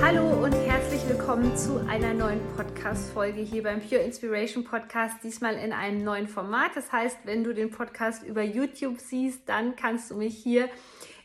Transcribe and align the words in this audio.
Hallo 0.00 0.44
und 0.44 0.52
herzlich 0.52 1.06
willkommen 1.08 1.56
zu 1.56 1.84
einer 1.88 2.14
neuen 2.14 2.40
Podcast-Folge 2.56 3.40
hier 3.40 3.64
beim 3.64 3.80
Pure 3.80 4.00
Inspiration 4.02 4.62
Podcast. 4.62 5.16
Diesmal 5.24 5.56
in 5.56 5.72
einem 5.72 6.04
neuen 6.04 6.28
Format. 6.28 6.70
Das 6.76 6.92
heißt, 6.92 7.18
wenn 7.24 7.42
du 7.42 7.52
den 7.52 7.70
Podcast 7.70 8.22
über 8.22 8.42
YouTube 8.42 9.00
siehst, 9.00 9.48
dann 9.48 9.74
kannst 9.74 10.10
du 10.10 10.16
mich 10.16 10.36
hier 10.36 10.68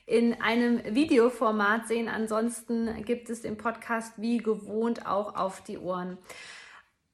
in 0.06 0.42
einem 0.42 0.82
Videoformat 0.96 1.88
sehen. 1.88 2.10
Ansonsten 2.10 3.06
gibt 3.06 3.30
es 3.30 3.44
den 3.44 3.58
Podcast 3.58 4.14
wie 4.18 4.40
gewohnt 4.40 5.06
auch 5.06 5.36
auf 5.36 5.62
die 5.62 5.78
Ohren. 5.78 6.18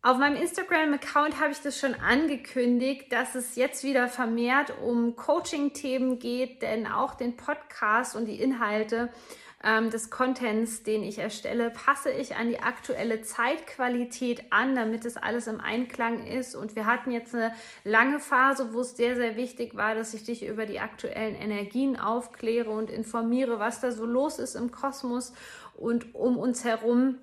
Auf 0.02 0.18
meinem 0.18 0.38
Instagram-Account 0.38 1.42
habe 1.42 1.52
ich 1.52 1.60
das 1.60 1.78
schon 1.78 1.94
angekündigt, 1.94 3.12
dass 3.12 3.36
es 3.36 3.58
jetzt 3.58 3.84
wieder 3.84 4.08
vermehrt 4.08 4.74
um 4.82 5.18
Coaching-Themen 5.18 6.20
geht, 6.20 6.62
denn 6.62 6.88
auch 6.88 7.16
den 7.16 7.36
Podcast 7.36 8.16
und 8.16 8.26
die 8.26 8.42
Inhalte 8.42 9.10
ähm, 9.64 9.90
des 9.90 10.10
Contents, 10.10 10.84
den 10.84 11.04
ich 11.04 11.20
erstelle, 11.20 11.70
passe 11.70 12.12
ich 12.12 12.36
an 12.36 12.50
die 12.50 12.60
aktuelle 12.60 13.22
Zeitqualität 13.22 14.44
an, 14.52 14.76
damit 14.76 15.04
es 15.04 15.18
alles 15.18 15.48
im 15.48 15.60
Einklang 15.60 16.26
ist. 16.26 16.56
Und 16.56 16.76
wir 16.76 16.86
hatten 16.86 17.12
jetzt 17.12 17.36
eine 17.36 17.54
lange 17.84 18.20
Phase, 18.20 18.74
wo 18.74 18.82
es 18.82 18.96
sehr, 18.96 19.16
sehr 19.16 19.36
wichtig 19.36 19.76
war, 19.76 19.96
dass 19.96 20.14
ich 20.14 20.24
dich 20.24 20.48
über 20.48 20.66
die 20.66 20.80
aktuellen 20.80 21.36
Energien 21.36 22.00
aufkläre 22.00 22.70
und 22.70 22.90
informiere, 22.90 23.60
was 23.60 23.82
da 23.82 23.92
so 23.92 24.06
los 24.06 24.40
ist 24.40 24.56
im 24.56 24.72
Kosmos 24.72 25.34
und 25.76 26.16
um 26.16 26.38
uns 26.38 26.64
herum. 26.64 27.18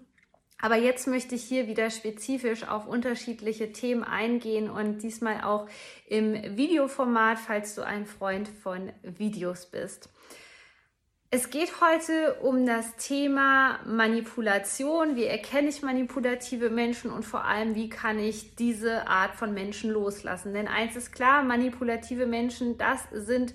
Aber 0.59 0.77
jetzt 0.77 1.07
möchte 1.07 1.35
ich 1.35 1.45
hier 1.45 1.69
wieder 1.69 1.91
spezifisch 1.91 2.67
auf 2.67 2.87
unterschiedliche 2.87 3.73
Themen 3.73 4.03
eingehen 4.03 4.71
und 4.71 5.03
diesmal 5.03 5.43
auch 5.43 5.69
im 6.07 6.35
Videoformat, 6.57 7.39
falls 7.39 7.75
du 7.75 7.83
ein 7.85 8.07
Freund 8.07 8.49
von 8.49 8.91
Videos 9.03 9.67
bist. 9.67 10.09
Es 11.33 11.51
geht 11.51 11.81
heute 11.81 12.35
um 12.43 12.67
das 12.67 12.95
Thema 12.99 13.81
Manipulation. 13.85 15.17
Wie 15.17 15.25
erkenne 15.25 15.69
ich 15.69 15.83
manipulative 15.83 16.71
Menschen 16.71 17.11
und 17.11 17.25
vor 17.25 17.45
allem, 17.45 17.75
wie 17.75 17.89
kann 17.89 18.21
ich 18.21 18.55
diese 18.55 19.09
Art 19.09 19.35
von 19.35 19.53
Menschen 19.53 19.91
loslassen? 19.91 20.55
Denn 20.55 20.69
eins 20.69 20.95
ist 20.95 21.11
klar, 21.11 21.43
manipulative 21.43 22.27
Menschen, 22.27 22.79
das 22.79 23.01
sind 23.11 23.55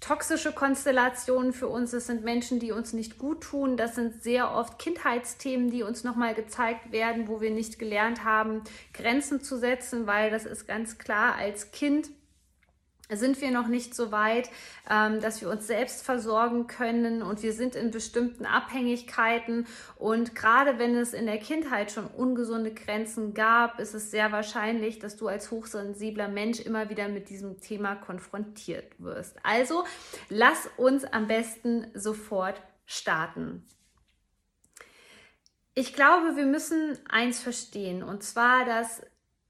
toxische 0.00 0.52
Konstellationen 0.52 1.54
für 1.54 1.68
uns. 1.68 1.94
Es 1.94 2.08
sind 2.08 2.24
Menschen, 2.24 2.58
die 2.58 2.72
uns 2.72 2.92
nicht 2.92 3.16
gut 3.16 3.42
tun. 3.42 3.78
Das 3.78 3.94
sind 3.94 4.22
sehr 4.22 4.52
oft 4.52 4.78
Kindheitsthemen, 4.78 5.70
die 5.70 5.84
uns 5.84 6.04
nochmal 6.04 6.34
gezeigt 6.34 6.92
werden, 6.92 7.26
wo 7.26 7.40
wir 7.40 7.52
nicht 7.52 7.78
gelernt 7.78 8.22
haben, 8.22 8.60
Grenzen 8.92 9.40
zu 9.40 9.56
setzen, 9.56 10.06
weil 10.06 10.30
das 10.30 10.44
ist 10.44 10.68
ganz 10.68 10.98
klar 10.98 11.36
als 11.36 11.70
Kind 11.72 12.10
sind 13.16 13.40
wir 13.40 13.50
noch 13.50 13.68
nicht 13.68 13.94
so 13.94 14.12
weit, 14.12 14.50
ähm, 14.90 15.20
dass 15.20 15.40
wir 15.40 15.50
uns 15.50 15.66
selbst 15.66 16.04
versorgen 16.04 16.66
können 16.66 17.22
und 17.22 17.42
wir 17.42 17.52
sind 17.52 17.76
in 17.76 17.90
bestimmten 17.90 18.46
Abhängigkeiten. 18.46 19.66
Und 19.96 20.34
gerade 20.34 20.78
wenn 20.78 20.94
es 20.96 21.12
in 21.12 21.26
der 21.26 21.38
Kindheit 21.38 21.92
schon 21.92 22.06
ungesunde 22.06 22.72
Grenzen 22.72 23.34
gab, 23.34 23.78
ist 23.78 23.94
es 23.94 24.10
sehr 24.10 24.32
wahrscheinlich, 24.32 24.98
dass 24.98 25.16
du 25.16 25.28
als 25.28 25.50
hochsensibler 25.50 26.28
Mensch 26.28 26.60
immer 26.60 26.90
wieder 26.90 27.08
mit 27.08 27.28
diesem 27.28 27.60
Thema 27.60 27.94
konfrontiert 27.96 28.92
wirst. 28.98 29.36
Also 29.42 29.84
lass 30.28 30.68
uns 30.76 31.04
am 31.04 31.26
besten 31.26 31.86
sofort 31.94 32.60
starten. 32.86 33.64
Ich 35.74 35.94
glaube, 35.94 36.36
wir 36.36 36.44
müssen 36.44 36.98
eins 37.08 37.40
verstehen, 37.40 38.02
und 38.02 38.22
zwar, 38.22 38.66
dass 38.66 39.00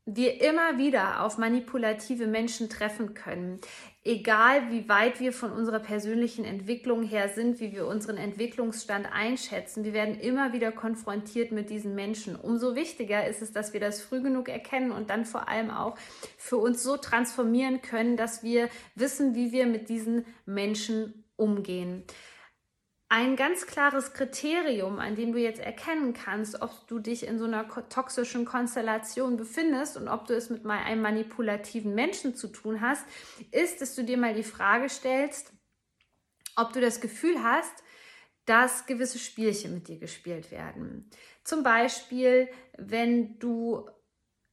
wir 0.05 0.41
immer 0.41 0.79
wieder 0.79 1.23
auf 1.23 1.39
manipulative 1.39 2.27
Menschen 2.27 2.69
treffen 2.69 3.15
können. 3.15 3.61
Egal 4.05 4.71
wie 4.71 4.89
weit 4.89 5.21
wir 5.21 5.33
von 5.33 5.53
unserer 5.53 5.79
persönlichen 5.79 6.45
Entwicklung 6.45 7.05
her 7.05 7.29
sind, 7.29 7.61
wie 7.61 7.73
wir 7.73 7.87
unseren 7.87 8.17
Entwicklungsstand 8.17 9.07
einschätzen, 9.13 9.85
wir 9.85 9.93
werden 9.93 10.19
immer 10.19 10.53
wieder 10.53 10.73
konfrontiert 10.73 11.53
mit 11.53 11.71
diesen 11.71 11.95
Menschen. 11.95 12.35
Umso 12.35 12.75
wichtiger 12.75 13.29
ist 13.29 13.43
es, 13.43 13.53
dass 13.53 13.73
wir 13.73 13.81
das 13.81 14.01
früh 14.01 14.21
genug 14.21 14.49
erkennen 14.49 14.91
und 14.91 15.09
dann 15.09 15.25
vor 15.25 15.49
allem 15.49 15.71
auch 15.71 15.97
für 16.37 16.57
uns 16.57 16.83
so 16.83 16.97
transformieren 16.97 17.81
können, 17.81 18.17
dass 18.17 18.43
wir 18.43 18.69
wissen, 18.97 19.37
wie 19.37 19.53
wir 19.53 19.67
mit 19.67 19.89
diesen 19.89 20.27
Menschen 20.47 21.25
umgehen 21.37 22.03
ein 23.13 23.37
ganz 23.37 23.67
klares 23.67 24.15
Kriterium, 24.15 24.99
an 24.99 25.17
dem 25.17 25.35
du 25.35 25.39
jetzt 25.39 25.61
erkennen 25.61 26.15
kannst, 26.15 26.63
ob 26.63 26.89
du 26.89 26.99
dich 26.99 27.27
in 27.27 27.39
so 27.39 27.45
einer 27.45 27.69
toxischen 27.91 28.47
Konstellation 28.47 29.37
befindest 29.37 29.99
und 29.99 30.09
ob 30.09 30.27
du 30.27 30.35
es 30.35 30.49
mit 30.49 30.65
einem 30.65 31.03
manipulativen 31.03 31.95
Menschen 31.95 32.35
zu 32.35 32.49
tun 32.49 32.81
hast, 32.81 33.05
ist, 33.51 33.83
dass 33.83 33.95
du 33.95 34.03
dir 34.03 34.17
mal 34.17 34.33
die 34.33 34.43
Frage 34.43 34.89
stellst, 34.89 35.53
ob 36.57 36.73
du 36.73 36.81
das 36.81 37.03
Gefühl 37.03 37.43
hast, 37.43 37.85
dass 38.47 38.87
gewisse 38.87 39.19
Spielchen 39.19 39.75
mit 39.75 39.89
dir 39.89 39.99
gespielt 39.99 40.51
werden. 40.51 41.11
Zum 41.45 41.63
Beispiel, 41.63 42.49
wenn 42.79 43.39
du 43.39 43.91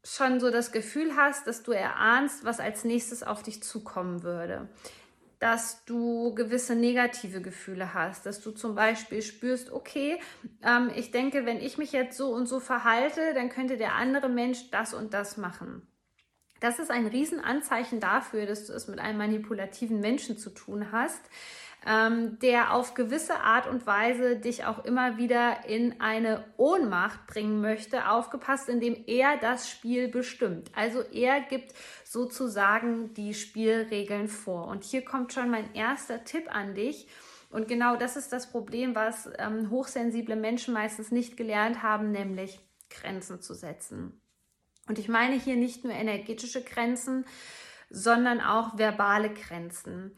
schon 0.03 0.41
so 0.41 0.52
das 0.52 0.74
Gefühl 0.74 1.16
hast, 1.16 1.47
dass 1.47 1.64
du 1.64 1.72
erahnst, 1.72 2.44
was 2.44 2.59
als 2.59 2.84
nächstes 2.84 3.24
auf 3.24 3.41
dich 3.41 3.64
zukommen 3.64 4.22
würde 4.22 4.68
dass 5.39 5.85
du 5.85 6.35
gewisse 6.35 6.75
negative 6.75 7.41
Gefühle 7.41 7.94
hast, 7.94 8.25
dass 8.25 8.41
du 8.41 8.51
zum 8.51 8.75
Beispiel 8.75 9.22
spürst, 9.22 9.72
okay, 9.72 10.19
ähm, 10.61 10.91
ich 10.95 11.11
denke, 11.11 11.45
wenn 11.45 11.61
ich 11.61 11.77
mich 11.77 11.94
jetzt 11.94 12.17
so 12.17 12.31
und 12.31 12.45
so 12.47 12.59
verhalte, 12.59 13.33
dann 13.33 13.49
könnte 13.49 13.78
der 13.78 13.95
andere 13.95 14.28
Mensch 14.28 14.69
das 14.69 14.94
und 14.94 15.13
das 15.13 15.38
machen. 15.38 15.88
Das 16.59 16.78
ist 16.78 16.91
ein 16.91 17.07
Riesenanzeichen 17.07 18.01
dafür, 18.01 18.45
dass 18.45 18.67
du 18.67 18.73
es 18.73 18.89
mit 18.89 18.99
einem 18.99 19.17
manipulativen 19.17 20.01
Menschen 20.01 20.38
zu 20.38 20.49
tun 20.49 20.91
hast 20.91 21.22
ähm, 21.85 22.40
der 22.40 22.73
auf 22.73 22.94
gewisse 22.94 23.40
Art 23.40 23.67
und 23.67 23.88
Weise 23.88 24.35
dich 24.35 24.66
auch 24.66 24.84
immer 24.85 25.17
wieder 25.17 25.66
in 25.66 26.01
eine 26.01 26.44
Ohnmacht 26.57 27.25
bringen 27.28 27.62
möchte, 27.62 28.09
aufgepasst, 28.09 28.69
indem 28.69 29.03
er 29.07 29.38
das 29.38 29.69
Spiel 29.69 30.07
bestimmt. 30.09 30.72
Also 30.75 31.01
er 31.01 31.41
gibt 31.41 31.73
sozusagen 32.03 33.13
die 33.13 33.34
Spielregeln 33.34 34.28
vor. 34.28 34.67
Und 34.67 34.84
hier 34.84 35.06
kommt 35.06 35.34
schon 35.34 35.50
mein 35.50 35.73
erster 35.73 36.23
Tipp 36.23 36.53
an 36.53 36.75
dich. 36.75 37.07
Und 37.50 37.67
genau 37.67 37.96
das 37.96 38.16
ist 38.16 38.31
das 38.31 38.51
Problem, 38.51 38.94
was 38.94 39.29
ähm, 39.38 39.69
hochsensible 39.69 40.35
Menschen 40.35 40.73
meistens 40.73 41.11
nicht 41.11 41.38
gelernt 41.38 41.81
haben, 41.81 42.11
nämlich 42.11 42.59
Grenzen 42.90 43.41
zu 43.41 43.53
setzen. 43.53 44.22
Und 44.88 45.00
ich 45.00 45.07
meine 45.07 45.35
hier 45.40 45.56
nicht 45.56 45.84
nur 45.84 45.94
energetische 45.94 46.63
Grenzen, 46.63 47.25
sondern 47.90 48.41
auch 48.41 48.78
verbale 48.78 49.34
Grenzen. 49.34 50.16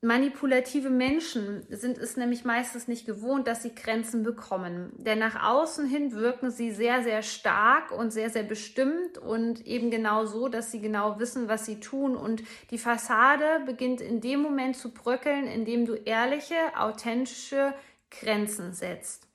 Manipulative 0.00 0.90
Menschen 0.90 1.66
sind 1.70 1.98
es 1.98 2.16
nämlich 2.16 2.44
meistens 2.44 2.86
nicht 2.86 3.04
gewohnt, 3.04 3.48
dass 3.48 3.64
sie 3.64 3.74
Grenzen 3.74 4.22
bekommen. 4.22 4.92
Denn 4.96 5.18
nach 5.18 5.42
außen 5.42 5.88
hin 5.88 6.12
wirken 6.12 6.52
sie 6.52 6.70
sehr, 6.70 7.02
sehr 7.02 7.22
stark 7.22 7.90
und 7.90 8.12
sehr, 8.12 8.30
sehr 8.30 8.44
bestimmt 8.44 9.18
und 9.18 9.66
eben 9.66 9.90
genau 9.90 10.24
so, 10.24 10.48
dass 10.48 10.70
sie 10.70 10.80
genau 10.80 11.18
wissen, 11.18 11.48
was 11.48 11.66
sie 11.66 11.80
tun. 11.80 12.16
Und 12.16 12.44
die 12.70 12.78
Fassade 12.78 13.44
beginnt 13.66 14.00
in 14.00 14.20
dem 14.20 14.40
Moment 14.40 14.76
zu 14.76 14.94
bröckeln, 14.94 15.48
in 15.48 15.64
dem 15.64 15.84
du 15.84 15.94
ehrliche, 15.94 16.54
authentische 16.76 17.74
Grenzen 18.08 18.74
setzt. 18.74 19.26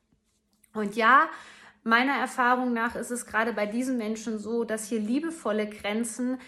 Und 0.74 0.95
ja, 0.95 1.27
meiner 1.83 2.13
Erfahrung 2.13 2.71
nach 2.71 2.95
ist 2.95 3.12
es 3.12 3.25
gerade 3.25 3.51
bei 3.51 3.65
diesen 3.65 3.98
Menschen 3.98 4.39
so, 4.39 4.63
dass 4.63 4.88
hier 4.88 5.01
liebevolle 5.01 5.68
Grenzen 5.68 6.39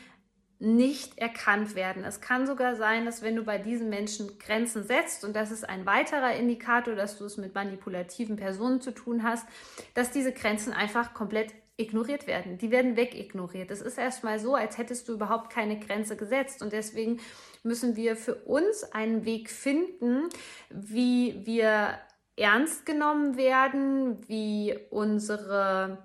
nicht 0.60 1.18
erkannt 1.18 1.76
werden. 1.76 2.04
Es 2.04 2.22
kann 2.22 2.48
sogar 2.48 2.76
sein, 2.76 3.06
dass 3.06 3.22
wenn 3.22 3.36
du 3.36 3.44
bei 3.44 3.58
diesen 3.58 3.90
Menschen 3.90 4.40
Grenzen 4.40 4.84
setzt, 4.84 5.26
und 5.26 5.36
das 5.36 5.52
ist 5.52 5.68
ein 5.68 5.86
weiterer 5.86 6.34
Indikator, 6.36 6.96
dass 6.96 7.18
du 7.18 7.26
es 7.26 7.38
mit 7.38 7.54
manipulativen 7.54 8.38
Personen 8.38 8.82
zu 8.82 8.92
tun 8.92 9.24
hast, 9.24 9.46
dass 9.94 10.12
diese 10.12 10.32
Grenzen 10.32 10.72
einfach 10.72 11.14
komplett 11.14 11.52
ignoriert 11.78 12.26
werden. 12.26 12.58
Die 12.58 12.72
werden 12.72 12.96
wegignoriert. 12.96 13.70
Es 13.70 13.82
ist 13.82 13.98
erstmal 13.98 14.40
so, 14.40 14.56
als 14.56 14.78
hättest 14.78 15.10
du 15.10 15.14
überhaupt 15.14 15.52
keine 15.52 15.78
Grenze 15.78 16.16
gesetzt. 16.16 16.62
Und 16.62 16.72
deswegen 16.72 17.20
müssen 17.64 17.96
wir 17.98 18.16
für 18.16 18.36
uns 18.36 18.84
einen 18.94 19.26
Weg 19.26 19.50
finden, 19.50 20.30
wie 20.70 21.46
wir 21.46 22.00
ernst 22.38 22.86
genommen 22.86 23.36
werden, 23.38 24.28
wie 24.28 24.78
unsere 24.90 26.05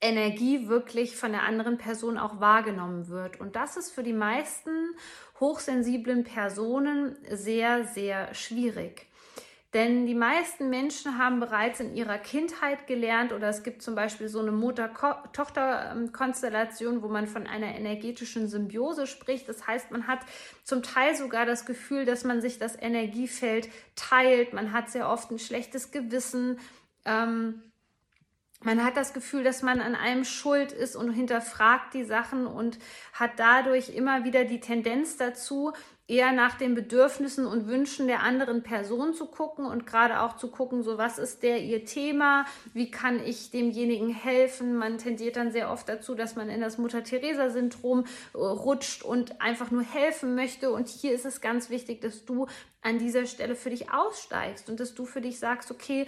Energie 0.00 0.68
wirklich 0.68 1.16
von 1.16 1.32
der 1.32 1.42
anderen 1.42 1.76
Person 1.76 2.18
auch 2.18 2.38
wahrgenommen 2.40 3.08
wird. 3.08 3.40
Und 3.40 3.56
das 3.56 3.76
ist 3.76 3.90
für 3.90 4.04
die 4.04 4.12
meisten 4.12 4.94
hochsensiblen 5.40 6.22
Personen 6.24 7.16
sehr, 7.30 7.84
sehr 7.84 8.32
schwierig. 8.34 9.06
Denn 9.74 10.06
die 10.06 10.14
meisten 10.14 10.70
Menschen 10.70 11.18
haben 11.18 11.40
bereits 11.40 11.80
in 11.80 11.94
ihrer 11.94 12.16
Kindheit 12.16 12.86
gelernt 12.86 13.34
oder 13.34 13.50
es 13.50 13.62
gibt 13.62 13.82
zum 13.82 13.94
Beispiel 13.94 14.28
so 14.28 14.40
eine 14.40 14.50
Mutter-Tochter-Konstellation, 14.50 17.02
wo 17.02 17.08
man 17.08 17.26
von 17.26 17.46
einer 17.46 17.74
energetischen 17.74 18.48
Symbiose 18.48 19.06
spricht. 19.06 19.46
Das 19.46 19.66
heißt, 19.66 19.90
man 19.90 20.06
hat 20.06 20.20
zum 20.64 20.82
Teil 20.82 21.14
sogar 21.14 21.44
das 21.44 21.66
Gefühl, 21.66 22.06
dass 22.06 22.24
man 22.24 22.40
sich 22.40 22.58
das 22.58 22.80
Energiefeld 22.80 23.68
teilt. 23.94 24.54
Man 24.54 24.72
hat 24.72 24.88
sehr 24.88 25.10
oft 25.10 25.30
ein 25.30 25.38
schlechtes 25.38 25.90
Gewissen. 25.90 26.58
Ähm, 27.04 27.67
man 28.60 28.84
hat 28.84 28.96
das 28.96 29.12
Gefühl, 29.12 29.44
dass 29.44 29.62
man 29.62 29.80
an 29.80 29.94
einem 29.94 30.24
schuld 30.24 30.72
ist 30.72 30.96
und 30.96 31.12
hinterfragt 31.12 31.94
die 31.94 32.04
Sachen 32.04 32.46
und 32.46 32.78
hat 33.12 33.32
dadurch 33.36 33.90
immer 33.90 34.24
wieder 34.24 34.44
die 34.44 34.60
Tendenz 34.60 35.16
dazu, 35.16 35.72
eher 36.08 36.32
nach 36.32 36.56
den 36.56 36.74
Bedürfnissen 36.74 37.46
und 37.46 37.68
Wünschen 37.68 38.06
der 38.06 38.22
anderen 38.22 38.62
Person 38.62 39.12
zu 39.12 39.26
gucken 39.26 39.66
und 39.66 39.86
gerade 39.86 40.22
auch 40.22 40.36
zu 40.38 40.50
gucken, 40.50 40.82
so 40.82 40.96
was 40.96 41.18
ist 41.18 41.42
der 41.42 41.62
ihr 41.62 41.84
Thema, 41.84 42.46
wie 42.72 42.90
kann 42.90 43.24
ich 43.24 43.50
demjenigen 43.50 44.08
helfen. 44.08 44.76
Man 44.76 44.96
tendiert 44.96 45.36
dann 45.36 45.52
sehr 45.52 45.70
oft 45.70 45.86
dazu, 45.86 46.14
dass 46.14 46.34
man 46.34 46.48
in 46.48 46.62
das 46.62 46.78
Mutter-Theresa-Syndrom 46.78 48.06
äh, 48.32 48.38
rutscht 48.38 49.02
und 49.02 49.40
einfach 49.42 49.70
nur 49.70 49.82
helfen 49.82 50.34
möchte. 50.34 50.72
Und 50.72 50.88
hier 50.88 51.12
ist 51.12 51.26
es 51.26 51.42
ganz 51.42 51.68
wichtig, 51.68 52.00
dass 52.00 52.24
du 52.24 52.46
an 52.80 52.98
dieser 52.98 53.26
Stelle 53.26 53.54
für 53.54 53.70
dich 53.70 53.92
aussteigst 53.92 54.70
und 54.70 54.80
dass 54.80 54.94
du 54.94 55.04
für 55.04 55.20
dich 55.20 55.38
sagst, 55.38 55.70
okay, 55.70 56.06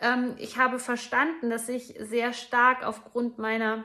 ähm, 0.00 0.34
ich 0.38 0.58
habe 0.58 0.78
verstanden, 0.78 1.50
dass 1.50 1.68
ich 1.68 1.94
sehr 2.00 2.32
stark 2.32 2.84
aufgrund 2.84 3.38
meiner 3.38 3.84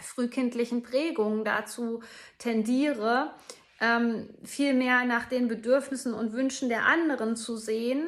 frühkindlichen 0.00 0.82
Prägungen 0.82 1.44
dazu 1.44 2.02
tendiere, 2.38 3.32
ähm, 3.80 4.28
viel 4.44 4.74
mehr 4.74 5.04
nach 5.04 5.26
den 5.26 5.48
Bedürfnissen 5.48 6.14
und 6.14 6.32
Wünschen 6.32 6.68
der 6.68 6.84
anderen 6.86 7.36
zu 7.36 7.56
sehen, 7.56 8.06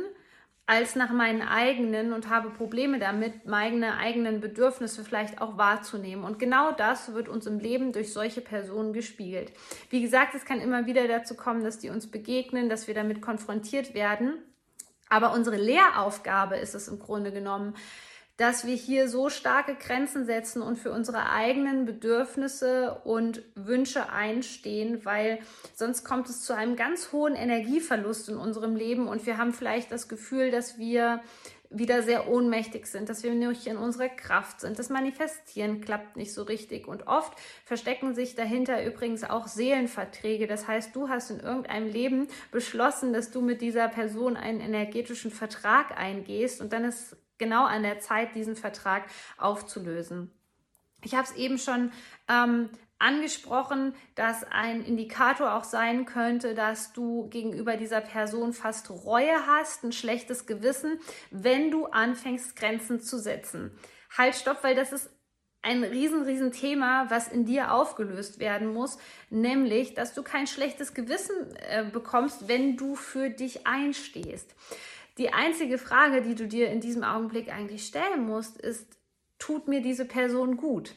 als 0.68 0.96
nach 0.96 1.10
meinen 1.10 1.40
eigenen 1.40 2.12
und 2.12 2.28
habe 2.28 2.50
Probleme 2.50 2.98
damit, 2.98 3.46
meine 3.46 3.96
eigenen 3.96 4.40
Bedürfnisse 4.42 5.02
vielleicht 5.02 5.40
auch 5.40 5.56
wahrzunehmen. 5.56 6.24
Und 6.24 6.38
genau 6.38 6.72
das 6.72 7.14
wird 7.14 7.30
uns 7.30 7.46
im 7.46 7.58
Leben 7.58 7.92
durch 7.92 8.12
solche 8.12 8.42
Personen 8.42 8.92
gespiegelt. 8.92 9.50
Wie 9.88 10.02
gesagt, 10.02 10.34
es 10.34 10.44
kann 10.44 10.60
immer 10.60 10.84
wieder 10.84 11.08
dazu 11.08 11.34
kommen, 11.34 11.64
dass 11.64 11.78
die 11.78 11.88
uns 11.88 12.10
begegnen, 12.10 12.68
dass 12.68 12.86
wir 12.86 12.94
damit 12.94 13.22
konfrontiert 13.22 13.94
werden. 13.94 14.34
Aber 15.08 15.32
unsere 15.32 15.56
Lehraufgabe 15.56 16.56
ist 16.56 16.74
es 16.74 16.88
im 16.88 16.98
Grunde 16.98 17.32
genommen, 17.32 17.74
dass 18.38 18.64
wir 18.64 18.76
hier 18.76 19.08
so 19.08 19.30
starke 19.30 19.74
Grenzen 19.74 20.24
setzen 20.24 20.62
und 20.62 20.78
für 20.78 20.92
unsere 20.92 21.28
eigenen 21.30 21.86
Bedürfnisse 21.86 23.00
und 23.02 23.42
Wünsche 23.56 24.10
einstehen, 24.10 25.04
weil 25.04 25.40
sonst 25.74 26.04
kommt 26.04 26.28
es 26.28 26.42
zu 26.42 26.54
einem 26.54 26.76
ganz 26.76 27.10
hohen 27.10 27.34
Energieverlust 27.34 28.28
in 28.28 28.36
unserem 28.36 28.76
Leben 28.76 29.08
und 29.08 29.26
wir 29.26 29.38
haben 29.38 29.52
vielleicht 29.52 29.90
das 29.90 30.08
Gefühl, 30.08 30.52
dass 30.52 30.78
wir 30.78 31.20
wieder 31.70 32.02
sehr 32.02 32.28
ohnmächtig 32.28 32.86
sind, 32.86 33.08
dass 33.08 33.22
wir 33.22 33.34
nicht 33.34 33.66
in 33.66 33.76
unserer 33.76 34.08
Kraft 34.08 34.60
sind. 34.60 34.78
Das 34.78 34.88
Manifestieren 34.88 35.80
klappt 35.80 36.16
nicht 36.16 36.32
so 36.32 36.42
richtig. 36.42 36.88
Und 36.88 37.06
oft 37.06 37.38
verstecken 37.64 38.14
sich 38.14 38.34
dahinter 38.34 38.84
übrigens 38.84 39.22
auch 39.24 39.46
Seelenverträge. 39.46 40.46
Das 40.46 40.66
heißt, 40.66 40.96
du 40.96 41.08
hast 41.08 41.30
in 41.30 41.40
irgendeinem 41.40 41.90
Leben 41.90 42.28
beschlossen, 42.50 43.12
dass 43.12 43.30
du 43.30 43.42
mit 43.42 43.60
dieser 43.60 43.88
Person 43.88 44.36
einen 44.36 44.60
energetischen 44.60 45.30
Vertrag 45.30 45.98
eingehst 45.98 46.60
und 46.60 46.72
dann 46.72 46.84
ist 46.84 47.16
genau 47.36 47.66
an 47.66 47.82
der 47.82 48.00
Zeit, 48.00 48.34
diesen 48.34 48.56
Vertrag 48.56 49.04
aufzulösen. 49.36 50.30
Ich 51.04 51.14
habe 51.14 51.24
es 51.24 51.36
eben 51.36 51.58
schon 51.58 51.92
ähm, 52.28 52.70
angesprochen, 52.98 53.94
dass 54.14 54.44
ein 54.44 54.82
Indikator 54.84 55.54
auch 55.54 55.64
sein 55.64 56.04
könnte, 56.04 56.54
dass 56.54 56.92
du 56.92 57.28
gegenüber 57.28 57.76
dieser 57.76 58.00
Person 58.00 58.52
fast 58.52 58.90
Reue 58.90 59.46
hast, 59.46 59.84
ein 59.84 59.92
schlechtes 59.92 60.46
Gewissen, 60.46 60.98
wenn 61.30 61.70
du 61.70 61.86
anfängst, 61.86 62.56
Grenzen 62.56 63.00
zu 63.00 63.18
setzen. 63.18 63.70
Halt, 64.16 64.34
stopp, 64.34 64.64
weil 64.64 64.74
das 64.74 64.92
ist 64.92 65.10
ein 65.62 65.84
riesen, 65.84 66.22
riesen 66.22 66.52
Thema, 66.52 67.10
was 67.10 67.28
in 67.28 67.44
dir 67.44 67.72
aufgelöst 67.72 68.38
werden 68.38 68.72
muss, 68.72 68.98
nämlich, 69.28 69.94
dass 69.94 70.14
du 70.14 70.22
kein 70.22 70.46
schlechtes 70.46 70.94
Gewissen 70.94 71.34
äh, 71.68 71.84
bekommst, 71.84 72.48
wenn 72.48 72.76
du 72.76 72.94
für 72.94 73.28
dich 73.28 73.66
einstehst. 73.66 74.54
Die 75.18 75.32
einzige 75.32 75.78
Frage, 75.78 76.22
die 76.22 76.36
du 76.36 76.46
dir 76.46 76.70
in 76.70 76.80
diesem 76.80 77.02
Augenblick 77.02 77.52
eigentlich 77.52 77.86
stellen 77.86 78.24
musst, 78.24 78.56
ist, 78.60 78.98
tut 79.38 79.66
mir 79.66 79.82
diese 79.82 80.04
Person 80.04 80.56
gut? 80.56 80.94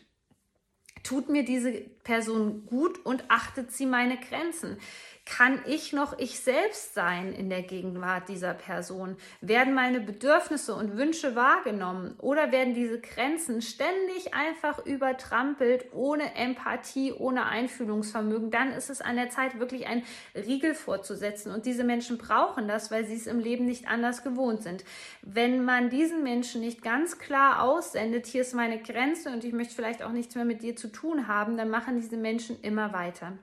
Tut 1.04 1.30
mir 1.30 1.44
diese 1.44 1.74
Person 2.04 2.66
gut 2.66 3.06
und 3.06 3.24
achtet 3.30 3.72
sie 3.72 3.86
meine 3.86 4.18
Grenzen? 4.18 4.78
Kann 5.24 5.62
ich 5.68 5.94
noch 5.94 6.18
ich 6.18 6.40
selbst 6.40 6.96
sein 6.96 7.32
in 7.34 7.50
der 7.50 7.62
Gegenwart 7.62 8.28
dieser 8.28 8.56
Person? 8.56 9.16
Werden 9.40 9.76
meine 9.76 10.02
Bedürfnisse 10.02 10.74
und 10.74 10.98
Wünsche 10.98 11.36
wahrgenommen 11.36 12.16
oder 12.18 12.52
werden 12.52 12.74
diese 12.74 13.00
Grenzen 13.00 13.62
ständig 13.62 14.34
einfach 14.34 14.84
übertrampelt, 14.84 15.86
ohne 15.94 16.36
Empathie, 16.36 17.14
ohne 17.14 17.46
Einfühlungsvermögen? 17.46 18.50
Dann 18.50 18.74
ist 18.74 18.90
es 18.90 19.00
an 19.00 19.16
der 19.16 19.30
Zeit, 19.30 19.60
wirklich 19.60 19.86
ein 19.88 20.04
Riegel 20.36 20.74
vorzusetzen. 20.74 21.54
Und 21.54 21.68
diese 21.68 21.84
Menschen 21.84 22.18
brauchen 22.18 22.68
das, 22.68 22.90
weil 22.90 23.06
sie 23.06 23.16
es 23.16 23.28
im 23.28 23.40
Leben 23.40 23.66
nicht 23.66 23.88
anders 23.88 24.24
gewohnt 24.24 24.64
sind. 24.64 24.84
Wenn 25.22 25.64
man 25.64 25.92
diesen 25.92 26.24
Menschen 26.24 26.62
nicht 26.62 26.82
ganz 26.82 27.20
klar 27.20 27.62
aussendet, 27.62 28.26
hier 28.26 28.42
ist 28.42 28.56
meine 28.56 28.82
Grenze 28.82 29.30
und 29.30 29.44
ich 29.44 29.54
möchte 29.54 29.76
vielleicht 29.76 30.02
auch 30.02 30.12
nichts 30.12 30.34
mehr 30.34 30.46
mit 30.46 30.64
dir 30.64 30.76
zu 30.76 30.88
tun 30.92 31.28
haben, 31.28 31.58
dann 31.58 31.70
machen 31.70 31.91
diese 32.00 32.18
Menschen 32.18 32.62
immer 32.62 32.94
weiter 32.94 33.38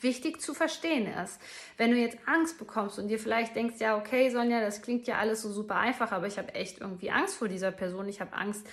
wichtig 0.00 0.40
zu 0.40 0.54
verstehen 0.54 1.06
ist. 1.06 1.40
Wenn 1.76 1.90
du 1.90 1.96
jetzt 1.96 2.18
Angst 2.26 2.58
bekommst 2.58 2.98
und 2.98 3.08
dir 3.08 3.18
vielleicht 3.18 3.54
denkst, 3.54 3.76
ja, 3.78 3.96
okay, 3.96 4.30
Sonja, 4.30 4.60
das 4.60 4.82
klingt 4.82 5.06
ja 5.06 5.18
alles 5.18 5.42
so 5.42 5.52
super 5.52 5.76
einfach, 5.76 6.12
aber 6.12 6.26
ich 6.26 6.38
habe 6.38 6.54
echt 6.54 6.80
irgendwie 6.80 7.10
Angst 7.10 7.36
vor 7.36 7.48
dieser 7.48 7.70
Person. 7.70 8.08
Ich 8.08 8.20
habe 8.20 8.32
Angst, 8.34 8.66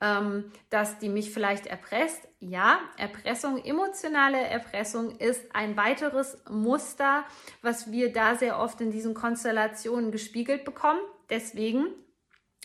ähm, 0.00 0.52
dass 0.70 0.98
die 0.98 1.08
mich 1.08 1.30
vielleicht 1.30 1.66
erpresst. 1.66 2.28
Ja, 2.38 2.80
Erpressung, 2.98 3.64
emotionale 3.64 4.38
Erpressung 4.38 5.16
ist 5.16 5.54
ein 5.54 5.76
weiteres 5.76 6.38
Muster, 6.50 7.24
was 7.62 7.90
wir 7.90 8.12
da 8.12 8.34
sehr 8.36 8.58
oft 8.58 8.80
in 8.80 8.90
diesen 8.90 9.14
Konstellationen 9.14 10.10
gespiegelt 10.10 10.64
bekommen. 10.64 11.00
Deswegen 11.30 11.86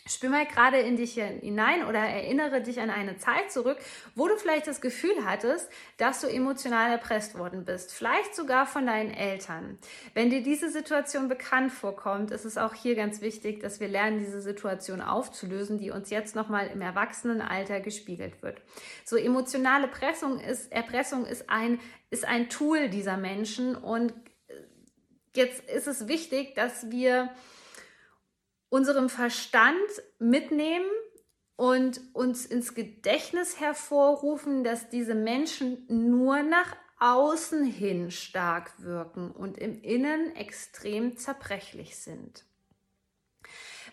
Spür 0.04 0.30
mal 0.30 0.46
gerade 0.46 0.78
in 0.78 0.96
dich 0.96 1.14
hinein 1.14 1.84
oder 1.86 2.00
erinnere 2.00 2.60
dich 2.60 2.80
an 2.80 2.90
eine 2.90 3.18
Zeit 3.18 3.52
zurück, 3.52 3.78
wo 4.16 4.26
du 4.26 4.36
vielleicht 4.36 4.66
das 4.66 4.80
Gefühl 4.80 5.24
hattest, 5.24 5.70
dass 5.96 6.20
du 6.20 6.26
emotional 6.26 6.90
erpresst 6.90 7.38
worden 7.38 7.64
bist, 7.64 7.92
vielleicht 7.92 8.34
sogar 8.34 8.66
von 8.66 8.84
deinen 8.84 9.12
Eltern. 9.12 9.78
Wenn 10.12 10.28
dir 10.28 10.42
diese 10.42 10.70
Situation 10.70 11.28
bekannt 11.28 11.70
vorkommt, 11.70 12.32
ist 12.32 12.44
es 12.44 12.58
auch 12.58 12.74
hier 12.74 12.96
ganz 12.96 13.20
wichtig, 13.20 13.60
dass 13.60 13.78
wir 13.78 13.86
lernen, 13.86 14.18
diese 14.18 14.42
Situation 14.42 15.00
aufzulösen, 15.00 15.78
die 15.78 15.92
uns 15.92 16.10
jetzt 16.10 16.34
nochmal 16.34 16.66
im 16.66 16.80
Erwachsenenalter 16.80 17.78
gespiegelt 17.78 18.42
wird. 18.42 18.60
So 19.04 19.16
emotionale 19.16 19.86
Pressung 19.86 20.40
ist, 20.40 20.72
Erpressung 20.72 21.26
ist 21.26 21.48
ein, 21.48 21.78
ist 22.10 22.26
ein 22.26 22.48
Tool 22.48 22.88
dieser 22.88 23.16
Menschen 23.16 23.76
und 23.76 24.12
jetzt 25.36 25.60
ist 25.70 25.86
es 25.86 26.08
wichtig, 26.08 26.56
dass 26.56 26.90
wir 26.90 27.30
unserem 28.72 29.10
Verstand 29.10 29.76
mitnehmen 30.18 30.88
und 31.56 32.00
uns 32.14 32.46
ins 32.46 32.74
Gedächtnis 32.74 33.60
hervorrufen, 33.60 34.64
dass 34.64 34.88
diese 34.88 35.14
Menschen 35.14 35.84
nur 35.88 36.42
nach 36.42 36.74
außen 36.98 37.64
hin 37.64 38.10
stark 38.10 38.72
wirken 38.78 39.30
und 39.30 39.58
im 39.58 39.82
Innen 39.82 40.34
extrem 40.36 41.18
zerbrechlich 41.18 41.98
sind. 41.98 42.46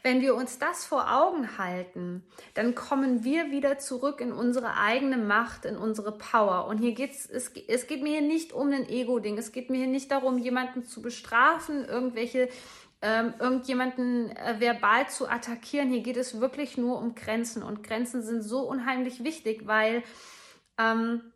Wenn 0.01 0.21
wir 0.21 0.33
uns 0.33 0.59
das 0.59 0.85
vor 0.85 1.13
Augen 1.13 1.57
halten, 1.57 2.23
dann 2.53 2.73
kommen 2.73 3.25
wir 3.25 3.51
wieder 3.51 3.79
zurück 3.79 4.21
in 4.21 4.31
unsere 4.31 4.77
eigene 4.77 5.17
Macht, 5.17 5.65
in 5.65 5.75
unsere 5.75 6.17
Power. 6.17 6.67
Und 6.67 6.77
hier 6.77 6.93
geht's, 6.93 7.25
es, 7.25 7.51
es 7.67 7.85
geht 7.85 8.01
mir 8.01 8.19
hier 8.19 8.27
nicht 8.27 8.53
um 8.53 8.71
ein 8.71 8.87
Ego-Ding. 8.87 9.37
Es 9.37 9.51
geht 9.51 9.69
mir 9.69 9.79
hier 9.79 9.87
nicht 9.87 10.09
darum, 10.09 10.37
jemanden 10.37 10.85
zu 10.85 11.01
bestrafen, 11.01 11.83
irgendwelche 11.83 12.47
ähm, 13.01 13.33
irgendjemanden 13.39 14.35
äh, 14.35 14.59
verbal 14.59 15.07
zu 15.09 15.29
attackieren. 15.29 15.89
Hier 15.89 16.01
geht 16.01 16.17
es 16.17 16.39
wirklich 16.41 16.77
nur 16.77 16.99
um 16.99 17.15
Grenzen 17.15 17.63
und 17.63 17.83
Grenzen 17.83 18.23
sind 18.23 18.41
so 18.41 18.61
unheimlich 18.61 19.23
wichtig, 19.23 19.67
weil 19.67 20.03
ähm, 20.77 21.31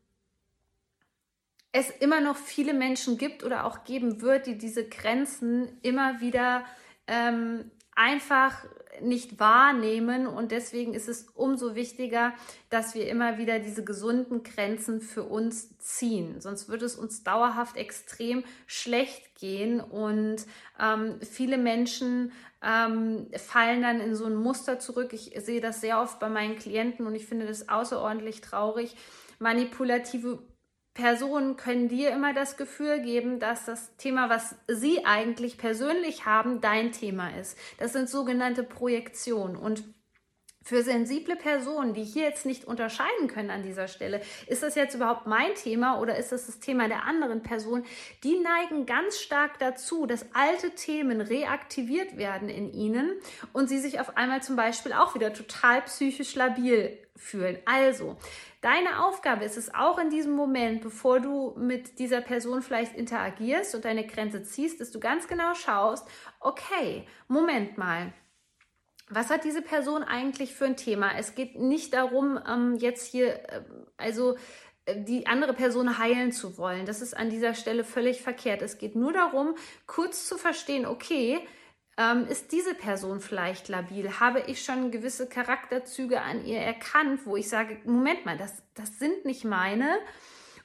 es 1.72 1.89
immer 1.89 2.22
noch 2.22 2.36
viele 2.36 2.74
Menschen 2.74 3.17
gibt 3.17 3.43
oder 3.43 3.65
auch 3.65 3.84
geben 3.84 4.22
wird, 4.22 4.46
die 4.46 4.58
diese 4.58 4.88
Grenzen 4.88 5.79
immer 5.82 6.22
wieder 6.22 6.65
ähm, 7.08 7.72
einfach 7.95 8.65
nicht 9.01 9.39
wahrnehmen 9.39 10.27
und 10.27 10.51
deswegen 10.51 10.93
ist 10.93 11.09
es 11.09 11.27
umso 11.33 11.75
wichtiger, 11.75 12.33
dass 12.69 12.93
wir 12.93 13.07
immer 13.07 13.38
wieder 13.38 13.59
diese 13.59 13.83
gesunden 13.83 14.43
Grenzen 14.43 15.01
für 15.01 15.23
uns 15.23 15.77
ziehen. 15.79 16.39
Sonst 16.41 16.69
wird 16.69 16.81
es 16.83 16.95
uns 16.95 17.23
dauerhaft 17.23 17.75
extrem 17.75 18.43
schlecht 18.67 19.35
gehen 19.35 19.79
und 19.79 20.45
ähm, 20.79 21.19
viele 21.21 21.57
Menschen 21.57 22.31
ähm, 22.63 23.27
fallen 23.35 23.81
dann 23.81 24.00
in 24.00 24.15
so 24.15 24.25
ein 24.25 24.35
Muster 24.35 24.79
zurück. 24.79 25.13
Ich 25.13 25.33
sehe 25.43 25.62
das 25.62 25.81
sehr 25.81 26.00
oft 26.00 26.19
bei 26.19 26.29
meinen 26.29 26.55
Klienten 26.55 27.07
und 27.07 27.15
ich 27.15 27.25
finde 27.25 27.47
das 27.47 27.69
außerordentlich 27.69 28.41
traurig. 28.41 28.95
Manipulative 29.39 30.39
Personen 30.93 31.57
können 31.57 31.88
dir 31.88 32.12
immer 32.12 32.33
das 32.33 32.55
Gefühl 32.55 33.01
geben, 33.01 33.39
dass 33.39 33.65
das 33.65 33.95
Thema, 33.97 34.29
was 34.29 34.55
sie 34.67 35.05
eigentlich 35.05 35.57
persönlich 35.57 36.25
haben, 36.25 36.62
dein 36.62 36.91
Thema 36.91 37.29
ist. 37.39 37.57
Das 37.79 37.93
sind 37.93 38.09
sogenannte 38.09 38.63
Projektionen. 38.63 39.55
Und 39.55 39.83
für 40.63 40.82
sensible 40.82 41.36
Personen, 41.36 41.93
die 41.93 42.03
hier 42.03 42.24
jetzt 42.24 42.46
nicht 42.46 42.65
unterscheiden 42.65 43.27
können 43.27 43.50
an 43.50 43.63
dieser 43.63 43.88
Stelle, 43.88 44.22
ist 44.48 44.63
das 44.63 44.75
jetzt 44.75 44.96
überhaupt 44.96 45.27
mein 45.27 45.53
Thema 45.55 46.00
oder 46.00 46.17
ist 46.17 46.32
das 46.32 46.46
das 46.48 46.60
Thema 46.60 46.88
der 46.88 47.03
anderen 47.03 47.43
Person, 47.43 47.84
die 48.24 48.39
neigen 48.39 48.86
ganz 48.86 49.20
stark 49.20 49.60
dazu, 49.60 50.05
dass 50.05 50.25
alte 50.34 50.72
Themen 50.72 51.22
reaktiviert 51.22 52.17
werden 52.17 52.50
in 52.50 52.74
ihnen 52.74 53.12
und 53.51 53.67
sie 53.67 53.79
sich 53.79 54.00
auf 54.00 54.17
einmal 54.17 54.41
zum 54.41 54.55
Beispiel 54.55 54.93
auch 54.93 55.15
wieder 55.15 55.34
total 55.34 55.82
psychisch 55.84 56.36
labil 56.36 56.98
fühlen. 57.15 57.58
Also, 57.65 58.17
deine 58.62 59.05
Aufgabe 59.05 59.46
ist 59.46 59.58
es 59.58 59.74
auch 59.74 60.00
in 60.00 60.10
diesem 60.10 60.34
Moment, 60.34 60.82
bevor 60.82 61.20
du 61.20 61.53
mit 61.58 62.00
dieser 62.00 62.22
Person 62.22 62.62
vielleicht 62.62 62.96
interagierst 62.96 63.75
und 63.75 63.86
deine 63.86 64.05
Grenze 64.05 64.43
ziehst, 64.43 64.82
dass 64.82 64.91
du 64.91 65.00
ganz 65.00 65.27
genau 65.27 65.53
schaust, 65.53 66.08
okay, 66.39 67.05
Moment 67.27 67.77
mal 67.77 68.13
was 69.13 69.29
hat 69.29 69.43
diese 69.43 69.62
Person 69.62 70.03
eigentlich 70.03 70.53
für 70.53 70.65
ein 70.65 70.77
Thema? 70.77 71.12
Es 71.17 71.36
geht 71.36 71.60
nicht 71.60 71.93
darum, 71.93 72.39
ähm, 72.48 72.75
jetzt 72.75 73.05
hier, 73.05 73.36
äh, 73.50 73.62
also 73.98 74.38
äh, 74.86 75.01
die 75.01 75.27
andere 75.27 75.53
Person 75.53 75.98
heilen 75.98 76.32
zu 76.32 76.58
wollen. 76.58 76.86
Das 76.86 77.01
ist 77.01 77.15
an 77.15 77.29
dieser 77.29 77.53
Stelle 77.53 77.84
völlig 77.84 78.22
verkehrt. 78.22 78.62
Es 78.62 78.77
geht 78.77 78.96
nur 78.96 79.13
darum, 79.13 79.55
kurz 79.88 80.27
zu 80.27 80.38
verstehen, 80.38 80.86
okay, 80.86 81.39
ähm, 81.98 82.25
ist 82.27 82.51
diese 82.51 82.74
Person 82.74 83.20
vielleicht 83.20 83.70
labil? 83.70 84.20
Habe 84.20 84.43
ich 84.48 84.63
schon 84.63 84.91
gewisse 84.91 85.27
Charakterzüge 85.27 86.22
an 86.22 86.46
ihr 86.46 86.60
erkannt, 86.60 87.22
wo 87.25 87.36
ich 87.36 87.50
sage, 87.50 87.79
Moment 87.86 88.25
mal, 88.25 88.38
das, 88.38 88.63
das 88.74 88.98
sind 88.98 89.25
nicht 89.25 89.46
meine? 89.46 89.98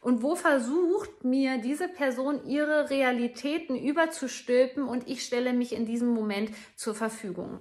Und 0.01 0.23
wo 0.23 0.37
versucht 0.37 1.25
mir 1.25 1.59
diese 1.59 1.89
Person 1.89 2.47
ihre 2.47 2.89
Realitäten 2.89 3.77
überzustülpen 3.77 4.85
und 4.85 5.09
ich 5.09 5.25
stelle 5.25 5.53
mich 5.53 5.73
in 5.73 5.87
diesem 5.87 6.09
Moment 6.09 6.53
zur 6.77 6.95
Verfügung? 6.95 7.59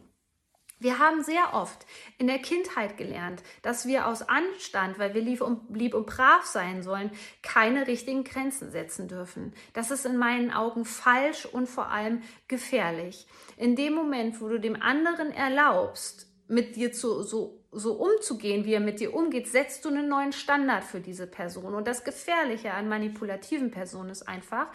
Wir 0.79 0.99
haben 0.99 1.23
sehr 1.23 1.53
oft 1.53 1.85
in 2.19 2.27
der 2.27 2.37
Kindheit 2.37 2.97
gelernt, 2.97 3.41
dass 3.63 3.87
wir 3.87 4.07
aus 4.07 4.21
Anstand, 4.21 4.99
weil 4.99 5.15
wir 5.15 5.21
lieb 5.21 5.41
und, 5.41 5.75
lieb 5.75 5.95
und 5.95 6.05
brav 6.05 6.45
sein 6.45 6.83
sollen, 6.83 7.09
keine 7.41 7.87
richtigen 7.87 8.23
Grenzen 8.23 8.69
setzen 8.69 9.07
dürfen. 9.07 9.53
Das 9.73 9.89
ist 9.89 10.05
in 10.05 10.17
meinen 10.17 10.51
Augen 10.51 10.85
falsch 10.85 11.45
und 11.45 11.67
vor 11.67 11.89
allem 11.89 12.21
gefährlich. 12.47 13.25
In 13.57 13.75
dem 13.75 13.93
Moment, 13.93 14.39
wo 14.39 14.49
du 14.49 14.59
dem 14.59 14.79
anderen 14.79 15.31
erlaubst, 15.31 16.27
mit 16.47 16.75
dir 16.75 16.91
zu, 16.91 17.23
so 17.23 17.56
so 17.71 17.93
umzugehen, 17.93 18.65
wie 18.65 18.73
er 18.73 18.79
mit 18.79 18.99
dir 18.99 19.13
umgeht, 19.13 19.47
setzt 19.47 19.83
du 19.83 19.89
einen 19.89 20.07
neuen 20.07 20.31
Standard 20.31 20.83
für 20.83 20.99
diese 20.99 21.27
Person. 21.27 21.73
Und 21.75 21.87
das 21.87 22.03
Gefährliche 22.03 22.73
an 22.73 22.87
manipulativen 22.87 23.71
Personen 23.71 24.09
ist 24.09 24.27
einfach, 24.27 24.67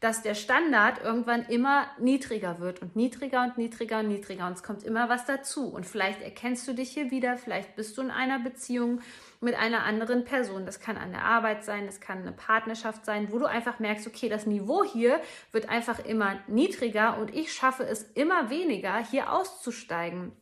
dass 0.00 0.22
der 0.22 0.34
Standard 0.34 1.02
irgendwann 1.02 1.44
immer 1.46 1.86
niedriger 1.98 2.60
wird 2.60 2.80
und 2.80 2.94
niedriger 2.94 3.42
und 3.42 3.58
niedriger 3.58 4.00
und 4.00 4.08
niedriger. 4.08 4.46
Und 4.46 4.52
es 4.52 4.62
kommt 4.62 4.84
immer 4.84 5.08
was 5.08 5.26
dazu. 5.26 5.68
Und 5.68 5.84
vielleicht 5.84 6.22
erkennst 6.22 6.66
du 6.68 6.74
dich 6.74 6.90
hier 6.90 7.10
wieder, 7.10 7.36
vielleicht 7.36 7.74
bist 7.76 7.98
du 7.98 8.02
in 8.02 8.10
einer 8.10 8.38
Beziehung 8.38 9.00
mit 9.40 9.54
einer 9.54 9.84
anderen 9.84 10.24
Person. 10.24 10.64
Das 10.64 10.80
kann 10.80 10.96
an 10.96 11.12
der 11.12 11.24
Arbeit 11.24 11.64
sein, 11.64 11.86
das 11.86 12.00
kann 12.00 12.18
eine 12.18 12.32
Partnerschaft 12.32 13.04
sein, 13.04 13.32
wo 13.32 13.38
du 13.38 13.46
einfach 13.46 13.78
merkst, 13.78 14.06
okay, 14.06 14.28
das 14.28 14.46
Niveau 14.46 14.84
hier 14.84 15.20
wird 15.52 15.68
einfach 15.68 16.04
immer 16.04 16.38
niedriger 16.46 17.18
und 17.18 17.34
ich 17.34 17.52
schaffe 17.52 17.84
es 17.84 18.02
immer 18.02 18.50
weniger, 18.50 18.96
hier 18.98 19.32
auszusteigen. 19.32 20.32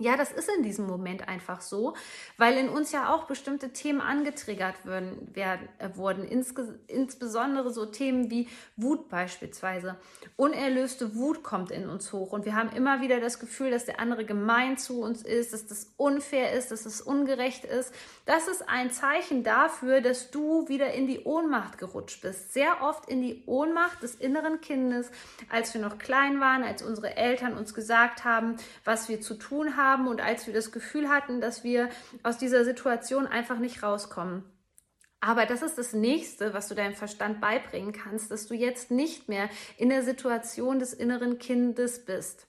Ja, 0.00 0.16
das 0.16 0.32
ist 0.32 0.48
in 0.56 0.62
diesem 0.62 0.86
Moment 0.86 1.28
einfach 1.28 1.60
so, 1.60 1.94
weil 2.38 2.56
in 2.56 2.70
uns 2.70 2.90
ja 2.90 3.12
auch 3.12 3.24
bestimmte 3.24 3.74
Themen 3.74 4.00
angetriggert 4.00 4.86
werden, 4.86 5.28
werden, 5.34 5.68
äh, 5.78 5.90
wurden. 5.94 6.24
Insge 6.24 6.78
insbesondere 6.86 7.70
so 7.70 7.84
Themen 7.84 8.30
wie 8.30 8.48
Wut 8.76 9.10
beispielsweise. 9.10 9.96
Unerlöste 10.36 11.16
Wut 11.16 11.42
kommt 11.42 11.70
in 11.70 11.86
uns 11.86 12.14
hoch 12.14 12.32
und 12.32 12.46
wir 12.46 12.56
haben 12.56 12.70
immer 12.74 13.02
wieder 13.02 13.20
das 13.20 13.38
Gefühl, 13.40 13.70
dass 13.70 13.84
der 13.84 14.00
andere 14.00 14.24
gemein 14.24 14.78
zu 14.78 15.02
uns 15.02 15.20
ist, 15.20 15.52
dass 15.52 15.66
das 15.66 15.92
unfair 15.98 16.54
ist, 16.54 16.70
dass 16.70 16.86
es 16.86 17.02
ungerecht 17.02 17.66
ist. 17.66 17.94
Das 18.24 18.48
ist 18.48 18.66
ein 18.70 18.90
Zeichen 18.90 19.44
dafür, 19.44 20.00
dass 20.00 20.30
du 20.30 20.66
wieder 20.66 20.94
in 20.94 21.08
die 21.08 21.24
Ohnmacht 21.24 21.76
gerutscht 21.76 22.22
bist. 22.22 22.54
Sehr 22.54 22.80
oft 22.80 23.06
in 23.10 23.20
die 23.20 23.42
Ohnmacht 23.44 24.02
des 24.02 24.14
inneren 24.14 24.62
Kindes, 24.62 25.10
als 25.50 25.74
wir 25.74 25.82
noch 25.82 25.98
klein 25.98 26.40
waren, 26.40 26.64
als 26.64 26.82
unsere 26.82 27.18
Eltern 27.18 27.58
uns 27.58 27.74
gesagt 27.74 28.24
haben, 28.24 28.56
was 28.86 29.10
wir 29.10 29.20
zu 29.20 29.34
tun 29.34 29.76
haben 29.76 29.89
haben 29.90 30.06
und 30.06 30.20
als 30.20 30.46
wir 30.46 30.54
das 30.54 30.72
Gefühl 30.72 31.08
hatten, 31.08 31.40
dass 31.40 31.64
wir 31.64 31.88
aus 32.22 32.38
dieser 32.38 32.64
Situation 32.64 33.26
einfach 33.26 33.58
nicht 33.58 33.82
rauskommen. 33.82 34.44
Aber 35.20 35.44
das 35.44 35.62
ist 35.62 35.76
das 35.76 35.92
nächste, 35.92 36.54
was 36.54 36.68
du 36.68 36.74
deinem 36.74 36.94
Verstand 36.94 37.40
beibringen 37.40 37.92
kannst, 37.92 38.30
dass 38.30 38.46
du 38.46 38.54
jetzt 38.54 38.90
nicht 38.90 39.28
mehr 39.28 39.50
in 39.76 39.90
der 39.90 40.02
Situation 40.02 40.78
des 40.78 40.94
inneren 40.94 41.38
Kindes 41.38 42.04
bist. 42.04 42.46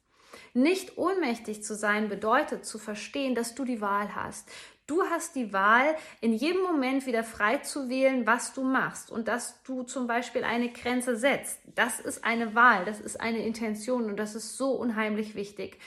Nicht 0.54 0.98
ohnmächtig 0.98 1.64
zu 1.64 1.76
sein 1.76 2.08
bedeutet 2.08 2.66
zu 2.66 2.80
verstehen, 2.80 3.36
dass 3.36 3.56
du 3.56 3.66
die 3.66 3.82
Wahl 3.82 4.16
hast. 4.16 4.50
Du 4.88 5.04
hast 5.04 5.36
die 5.36 5.54
Wahl, 5.54 5.96
in 6.20 6.34
jedem 6.34 6.62
Moment 6.62 7.06
wieder 7.06 7.24
frei 7.24 7.58
zu 7.58 7.90
wählen, 7.90 8.26
was 8.26 8.54
du 8.54 8.64
machst 8.64 9.12
und 9.12 9.28
dass 9.28 9.62
du 9.64 9.84
zum 9.84 10.08
Beispiel 10.08 10.44
eine 10.44 10.70
Grenze 10.70 11.16
setzt. 11.16 11.60
Das 11.76 12.00
ist 12.00 12.24
eine 12.24 12.56
Wahl, 12.56 12.86
das 12.86 13.00
ist 13.00 13.20
eine 13.20 13.46
Intention 13.46 14.06
und 14.06 14.18
das 14.18 14.36
ist 14.36 14.58
so 14.58 14.72
unheimlich 14.72 15.36
wichtig. 15.36 15.78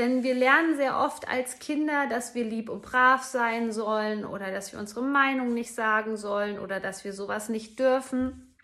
Denn 0.00 0.22
wir 0.22 0.34
lernen 0.34 0.76
sehr 0.76 0.98
oft 0.98 1.28
als 1.28 1.58
Kinder, 1.58 2.06
dass 2.06 2.34
wir 2.34 2.42
lieb 2.42 2.70
und 2.70 2.80
brav 2.80 3.22
sein 3.22 3.70
sollen 3.70 4.24
oder 4.24 4.50
dass 4.50 4.72
wir 4.72 4.80
unsere 4.80 5.02
Meinung 5.02 5.52
nicht 5.52 5.74
sagen 5.74 6.16
sollen 6.16 6.58
oder 6.58 6.80
dass 6.80 7.04
wir 7.04 7.12
sowas 7.12 7.50
nicht 7.50 7.78
dürfen. 7.78 8.56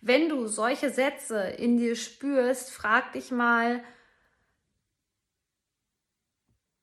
Wenn 0.00 0.30
du 0.30 0.46
solche 0.46 0.88
Sätze 0.88 1.42
in 1.42 1.76
dir 1.76 1.94
spürst, 1.94 2.70
frag 2.70 3.12
dich 3.12 3.30
mal, 3.30 3.84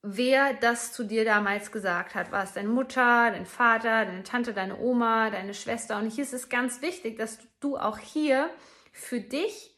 wer 0.03 0.53
das 0.53 0.93
zu 0.93 1.03
dir 1.03 1.25
damals 1.25 1.71
gesagt 1.71 2.13
hat. 2.13 2.31
War 2.31 2.43
es 2.43 2.53
deine 2.53 2.69
Mutter, 2.69 3.31
dein 3.31 3.47
Vater, 3.47 4.05
deine 4.05 4.21
Tante, 4.21 4.53
deine 4.53 4.77
Oma, 4.77 5.31
deine 5.31 5.55
Schwester? 5.55 5.97
Und 5.97 6.11
hier 6.11 6.25
ist 6.25 6.33
es 6.33 6.49
ganz 6.49 6.83
wichtig, 6.83 7.17
dass 7.17 7.39
du 7.59 7.75
auch 7.75 7.97
hier 7.97 8.51
für 8.91 9.19
dich 9.19 9.75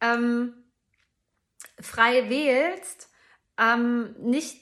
ähm, 0.00 0.61
frei 1.80 2.28
wählst, 2.28 3.10
ähm, 3.58 4.14
nicht 4.18 4.60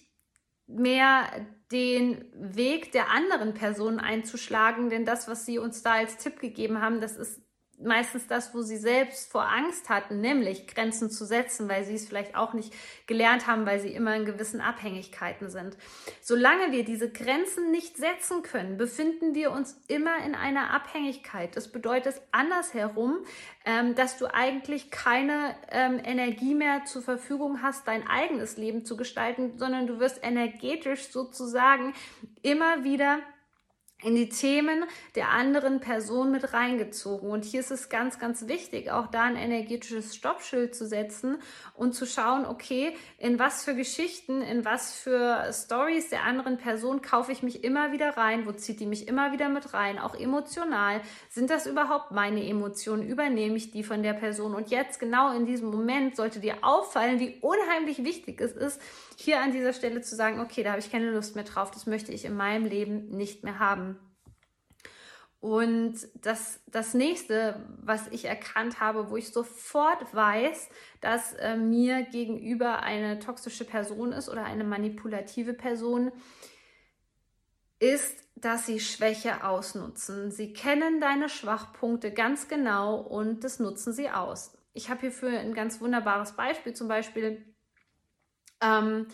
mehr 0.66 1.46
den 1.72 2.24
Weg 2.34 2.92
der 2.92 3.10
anderen 3.10 3.54
Person 3.54 4.00
einzuschlagen, 4.00 4.90
denn 4.90 5.04
das, 5.04 5.28
was 5.28 5.46
sie 5.46 5.58
uns 5.58 5.82
da 5.82 5.94
als 5.94 6.16
Tipp 6.16 6.40
gegeben 6.40 6.80
haben, 6.80 7.00
das 7.00 7.16
ist 7.16 7.40
meistens 7.82 8.26
das, 8.26 8.54
wo 8.54 8.62
sie 8.62 8.76
selbst 8.76 9.30
vor 9.30 9.48
Angst 9.48 9.88
hatten, 9.88 10.20
nämlich 10.20 10.66
Grenzen 10.66 11.10
zu 11.10 11.24
setzen, 11.24 11.68
weil 11.68 11.84
sie 11.84 11.94
es 11.94 12.06
vielleicht 12.06 12.34
auch 12.34 12.52
nicht 12.52 12.72
gelernt 13.06 13.46
haben, 13.46 13.66
weil 13.66 13.80
sie 13.80 13.92
immer 13.94 14.14
in 14.14 14.24
gewissen 14.24 14.60
Abhängigkeiten 14.60 15.50
sind. 15.50 15.76
Solange 16.20 16.72
wir 16.72 16.84
diese 16.84 17.10
Grenzen 17.10 17.70
nicht 17.70 17.96
setzen 17.96 18.42
können, 18.42 18.76
befinden 18.76 19.34
wir 19.34 19.50
uns 19.52 19.80
immer 19.88 20.24
in 20.24 20.34
einer 20.34 20.70
Abhängigkeit. 20.70 21.56
Das 21.56 21.68
bedeutet 21.68 22.20
andersherum, 22.32 23.18
ähm, 23.64 23.94
dass 23.94 24.18
du 24.18 24.26
eigentlich 24.32 24.90
keine 24.90 25.54
ähm, 25.70 26.00
Energie 26.04 26.54
mehr 26.54 26.84
zur 26.84 27.02
Verfügung 27.02 27.62
hast, 27.62 27.86
dein 27.86 28.06
eigenes 28.06 28.56
Leben 28.56 28.84
zu 28.84 28.96
gestalten, 28.96 29.58
sondern 29.58 29.86
du 29.86 29.98
wirst 30.00 30.22
energetisch 30.22 31.08
sozusagen 31.08 31.94
immer 32.42 32.84
wieder 32.84 33.20
in 34.02 34.14
die 34.14 34.28
Themen 34.28 34.84
der 35.14 35.30
anderen 35.30 35.80
Person 35.80 36.30
mit 36.30 36.52
reingezogen. 36.52 37.30
Und 37.30 37.44
hier 37.44 37.60
ist 37.60 37.70
es 37.70 37.88
ganz, 37.88 38.18
ganz 38.18 38.48
wichtig, 38.48 38.90
auch 38.90 39.08
da 39.08 39.24
ein 39.24 39.36
energetisches 39.36 40.14
Stoppschild 40.14 40.74
zu 40.74 40.86
setzen 40.86 41.38
und 41.74 41.94
zu 41.94 42.06
schauen, 42.06 42.46
okay, 42.46 42.96
in 43.18 43.38
was 43.38 43.64
für 43.64 43.74
Geschichten, 43.74 44.42
in 44.42 44.64
was 44.64 44.92
für 44.94 45.50
Stories 45.52 46.10
der 46.10 46.24
anderen 46.24 46.58
Person 46.58 47.02
kaufe 47.02 47.32
ich 47.32 47.42
mich 47.42 47.64
immer 47.64 47.92
wieder 47.92 48.16
rein, 48.16 48.46
wo 48.46 48.52
zieht 48.52 48.80
die 48.80 48.86
mich 48.86 49.08
immer 49.08 49.32
wieder 49.32 49.48
mit 49.48 49.74
rein, 49.74 49.98
auch 49.98 50.14
emotional. 50.14 51.00
Sind 51.28 51.50
das 51.50 51.66
überhaupt 51.66 52.10
meine 52.10 52.46
Emotionen? 52.46 53.06
Übernehme 53.06 53.56
ich 53.56 53.70
die 53.70 53.82
von 53.82 54.02
der 54.02 54.14
Person? 54.14 54.54
Und 54.54 54.70
jetzt 54.70 55.00
genau 55.00 55.34
in 55.34 55.46
diesem 55.46 55.70
Moment 55.70 56.16
sollte 56.16 56.40
dir 56.40 56.56
auffallen, 56.62 57.20
wie 57.20 57.38
unheimlich 57.40 58.04
wichtig 58.04 58.40
es 58.40 58.52
ist, 58.52 58.80
hier 59.20 59.40
an 59.40 59.52
dieser 59.52 59.72
Stelle 59.72 60.00
zu 60.00 60.16
sagen, 60.16 60.40
okay, 60.40 60.62
da 60.62 60.70
habe 60.70 60.80
ich 60.80 60.90
keine 60.90 61.10
Lust 61.10 61.34
mehr 61.34 61.44
drauf, 61.44 61.70
das 61.70 61.86
möchte 61.86 62.12
ich 62.12 62.24
in 62.24 62.36
meinem 62.36 62.64
Leben 62.64 63.08
nicht 63.08 63.44
mehr 63.44 63.58
haben. 63.58 63.98
Und 65.40 65.94
das, 66.14 66.60
das 66.66 66.92
nächste, 66.92 67.66
was 67.82 68.08
ich 68.08 68.26
erkannt 68.26 68.78
habe, 68.78 69.10
wo 69.10 69.16
ich 69.16 69.32
sofort 69.32 70.14
weiß, 70.14 70.68
dass 71.00 71.32
äh, 71.34 71.56
mir 71.56 72.02
gegenüber 72.02 72.82
eine 72.82 73.18
toxische 73.20 73.64
Person 73.64 74.12
ist 74.12 74.28
oder 74.28 74.44
eine 74.44 74.64
manipulative 74.64 75.54
Person, 75.54 76.12
ist, 77.78 78.22
dass 78.36 78.66
sie 78.66 78.80
Schwäche 78.80 79.42
ausnutzen. 79.42 80.30
Sie 80.30 80.52
kennen 80.52 81.00
deine 81.00 81.30
Schwachpunkte 81.30 82.12
ganz 82.12 82.48
genau 82.48 83.00
und 83.00 83.42
das 83.42 83.58
nutzen 83.58 83.94
sie 83.94 84.10
aus. 84.10 84.58
Ich 84.74 84.90
habe 84.90 85.00
hierfür 85.00 85.40
ein 85.40 85.54
ganz 85.54 85.80
wunderbares 85.80 86.32
Beispiel. 86.32 86.74
Zum 86.74 86.86
Beispiel 86.86 87.42
ähm, 88.60 89.06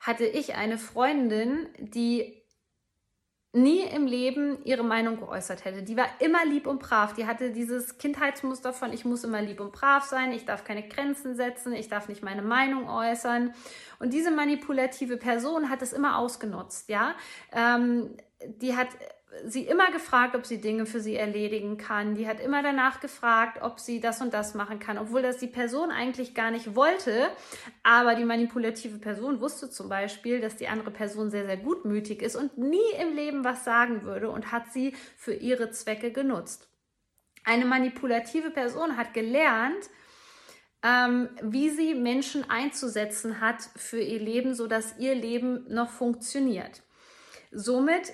hatte 0.00 0.26
ich 0.26 0.54
eine 0.54 0.78
Freundin, 0.78 1.68
die 1.78 2.44
nie 3.54 3.82
im 3.82 4.06
Leben 4.06 4.58
ihre 4.64 4.82
Meinung 4.82 5.16
geäußert 5.16 5.64
hätte. 5.64 5.84
Die 5.84 5.96
war 5.96 6.08
immer 6.18 6.44
lieb 6.44 6.66
und 6.66 6.80
brav. 6.80 7.14
Die 7.14 7.24
hatte 7.26 7.52
dieses 7.52 7.98
Kindheitsmuster 7.98 8.72
von, 8.72 8.92
ich 8.92 9.04
muss 9.04 9.22
immer 9.22 9.40
lieb 9.40 9.60
und 9.60 9.72
brav 9.72 10.02
sein, 10.04 10.32
ich 10.32 10.44
darf 10.44 10.64
keine 10.64 10.88
Grenzen 10.88 11.36
setzen, 11.36 11.72
ich 11.72 11.88
darf 11.88 12.08
nicht 12.08 12.22
meine 12.22 12.42
Meinung 12.42 12.88
äußern. 12.88 13.54
Und 14.00 14.12
diese 14.12 14.32
manipulative 14.32 15.16
Person 15.16 15.70
hat 15.70 15.82
es 15.82 15.92
immer 15.92 16.18
ausgenutzt, 16.18 16.88
ja. 16.88 17.14
Ähm, 17.52 18.16
die 18.44 18.76
hat 18.76 18.88
sie 19.44 19.66
immer 19.66 19.90
gefragt, 19.90 20.34
ob 20.36 20.46
sie 20.46 20.60
Dinge 20.60 20.86
für 20.86 21.00
sie 21.00 21.16
erledigen 21.16 21.76
kann. 21.76 22.14
Die 22.14 22.28
hat 22.28 22.40
immer 22.40 22.62
danach 22.62 23.00
gefragt, 23.00 23.60
ob 23.62 23.80
sie 23.80 24.00
das 24.00 24.20
und 24.20 24.32
das 24.32 24.54
machen 24.54 24.78
kann, 24.78 24.98
obwohl 24.98 25.22
das 25.22 25.38
die 25.38 25.46
Person 25.46 25.90
eigentlich 25.90 26.34
gar 26.34 26.50
nicht 26.50 26.74
wollte. 26.76 27.28
Aber 27.82 28.14
die 28.14 28.24
manipulative 28.24 28.98
Person 28.98 29.40
wusste 29.40 29.70
zum 29.70 29.88
Beispiel, 29.88 30.40
dass 30.40 30.56
die 30.56 30.68
andere 30.68 30.90
Person 30.90 31.30
sehr, 31.30 31.46
sehr 31.46 31.56
gutmütig 31.56 32.22
ist 32.22 32.36
und 32.36 32.58
nie 32.58 32.92
im 33.00 33.14
Leben 33.14 33.44
was 33.44 33.64
sagen 33.64 34.02
würde 34.04 34.30
und 34.30 34.52
hat 34.52 34.72
sie 34.72 34.94
für 35.16 35.34
ihre 35.34 35.70
Zwecke 35.70 36.12
genutzt. 36.12 36.68
Eine 37.44 37.66
manipulative 37.66 38.50
Person 38.50 38.96
hat 38.96 39.12
gelernt, 39.12 39.90
ähm, 40.82 41.28
wie 41.42 41.70
sie 41.70 41.94
Menschen 41.94 42.48
einzusetzen 42.48 43.40
hat 43.40 43.62
für 43.76 44.00
ihr 44.00 44.20
Leben, 44.20 44.54
sodass 44.54 44.98
ihr 44.98 45.14
Leben 45.14 45.66
noch 45.68 45.90
funktioniert. 45.90 46.82
Somit 47.50 48.12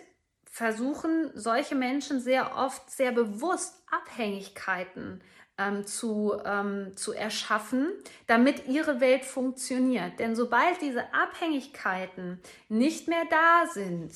versuchen 0.51 1.31
solche 1.35 1.77
Menschen 1.77 2.21
sehr 2.21 2.57
oft 2.57 2.91
sehr 2.91 3.13
bewusst 3.13 3.83
Abhängigkeiten 3.91 5.23
ähm, 5.57 5.87
zu, 5.87 6.35
ähm, 6.45 6.97
zu 6.97 7.13
erschaffen, 7.13 7.89
damit 8.27 8.67
ihre 8.67 9.01
Welt 9.01 9.25
funktioniert. 9.25 10.19
Denn 10.19 10.35
sobald 10.35 10.83
diese 10.83 11.15
Abhängigkeiten 11.15 12.41
nicht 12.69 13.07
mehr 13.07 13.25
da 13.31 13.71
sind, 13.73 14.13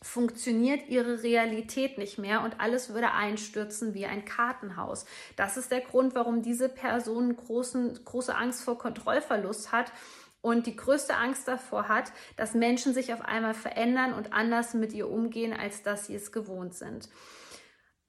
funktioniert 0.00 0.88
ihre 0.88 1.22
Realität 1.22 1.98
nicht 1.98 2.18
mehr 2.18 2.42
und 2.42 2.60
alles 2.60 2.92
würde 2.92 3.12
einstürzen 3.12 3.94
wie 3.94 4.06
ein 4.06 4.24
Kartenhaus. 4.24 5.06
Das 5.36 5.56
ist 5.56 5.70
der 5.70 5.80
Grund, 5.80 6.14
warum 6.14 6.42
diese 6.42 6.68
Person 6.68 7.36
großen, 7.36 8.04
große 8.04 8.34
Angst 8.34 8.64
vor 8.64 8.78
Kontrollverlust 8.78 9.72
hat 9.72 9.92
und 10.44 10.66
die 10.66 10.76
größte 10.76 11.16
Angst 11.16 11.48
davor 11.48 11.88
hat, 11.88 12.12
dass 12.36 12.52
Menschen 12.52 12.92
sich 12.92 13.14
auf 13.14 13.22
einmal 13.22 13.54
verändern 13.54 14.12
und 14.12 14.34
anders 14.34 14.74
mit 14.74 14.92
ihr 14.92 15.08
umgehen, 15.08 15.54
als 15.54 15.82
dass 15.82 16.06
sie 16.06 16.14
es 16.14 16.32
gewohnt 16.32 16.74
sind. 16.74 17.08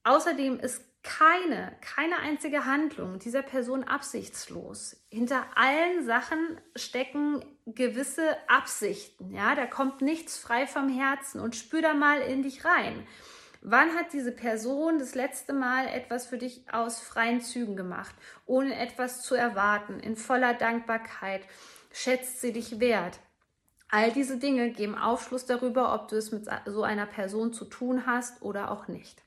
Außerdem 0.04 0.60
ist 0.60 0.84
keine, 1.02 1.72
keine 1.80 2.18
einzige 2.18 2.66
Handlung 2.66 3.20
dieser 3.20 3.42
Person 3.42 3.86
absichtslos. 3.86 4.98
Hinter 5.10 5.46
allen 5.56 6.04
Sachen 6.04 6.60
stecken 6.76 7.46
gewisse 7.68 8.36
Absichten. 8.50 9.32
Ja, 9.32 9.56
da 9.56 9.66
kommt 9.66 10.02
nichts 10.02 10.38
frei 10.38 10.68
vom 10.68 10.90
Herzen 10.90 11.40
und 11.40 11.56
spür 11.56 11.82
da 11.82 11.94
mal 11.94 12.20
in 12.20 12.44
dich 12.44 12.66
rein. 12.66 13.08
Wann 13.62 13.96
hat 13.96 14.12
diese 14.12 14.34
Person 14.34 15.00
das 15.00 15.16
letzte 15.16 15.54
Mal 15.54 15.88
etwas 15.88 16.28
für 16.28 16.38
dich 16.38 16.66
aus 16.70 17.00
freien 17.00 17.40
Zügen 17.40 17.78
gemacht, 17.78 18.14
ohne 18.46 18.78
etwas 18.78 19.22
zu 19.22 19.36
erwarten, 19.36 20.02
in 20.02 20.18
voller 20.18 20.54
Dankbarkeit? 20.54 21.48
Schätzt 21.96 22.42
sie 22.42 22.52
dich 22.52 22.80
wert? 22.80 23.20
All 23.90 24.12
diese 24.12 24.38
Dinge 24.38 24.72
geben 24.72 24.98
Aufschluss 24.98 25.46
darüber, 25.46 25.94
ob 25.94 26.10
du 26.10 26.18
es 26.18 26.32
mit 26.32 26.46
so 26.66 26.84
einer 26.84 27.06
Person 27.06 27.54
zu 27.54 27.66
tun 27.66 28.06
hast 28.06 28.42
oder 28.42 28.70
auch 28.72 28.88
nicht. 28.88 29.24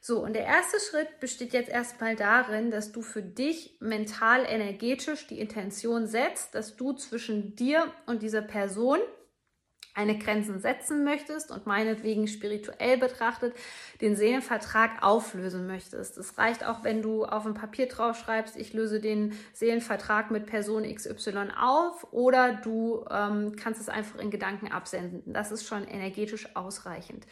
So, 0.00 0.24
und 0.24 0.32
der 0.32 0.46
erste 0.46 0.78
Schritt 0.80 1.20
besteht 1.20 1.52
jetzt 1.52 1.68
erstmal 1.68 2.16
darin, 2.16 2.70
dass 2.70 2.90
du 2.90 3.02
für 3.02 3.22
dich 3.22 3.76
mental 3.80 4.46
energetisch 4.46 5.26
die 5.26 5.38
Intention 5.38 6.06
setzt, 6.06 6.54
dass 6.54 6.76
du 6.76 6.94
zwischen 6.94 7.54
dir 7.54 7.92
und 8.06 8.22
dieser 8.22 8.40
Person 8.40 8.98
eine 10.00 10.18
Grenzen 10.18 10.60
setzen 10.60 11.04
möchtest 11.04 11.50
und 11.50 11.66
meinetwegen 11.66 12.26
spirituell 12.26 12.98
betrachtet 12.98 13.54
den 14.00 14.16
Seelenvertrag 14.16 15.02
auflösen 15.02 15.66
möchtest. 15.66 16.16
Es 16.16 16.38
reicht 16.38 16.64
auch, 16.64 16.82
wenn 16.84 17.02
du 17.02 17.24
auf 17.24 17.46
ein 17.46 17.54
Papier 17.54 17.86
drauf 17.86 18.16
schreibst, 18.16 18.56
ich 18.56 18.72
löse 18.72 19.00
den 19.00 19.32
Seelenvertrag 19.52 20.30
mit 20.30 20.46
Person 20.46 20.82
XY 20.82 21.50
auf 21.60 22.12
oder 22.12 22.54
du 22.54 23.04
ähm, 23.10 23.54
kannst 23.56 23.80
es 23.80 23.88
einfach 23.88 24.18
in 24.18 24.30
Gedanken 24.30 24.72
absenden. 24.72 25.32
Das 25.32 25.52
ist 25.52 25.66
schon 25.66 25.86
energetisch 25.86 26.56
ausreichend. 26.56 27.26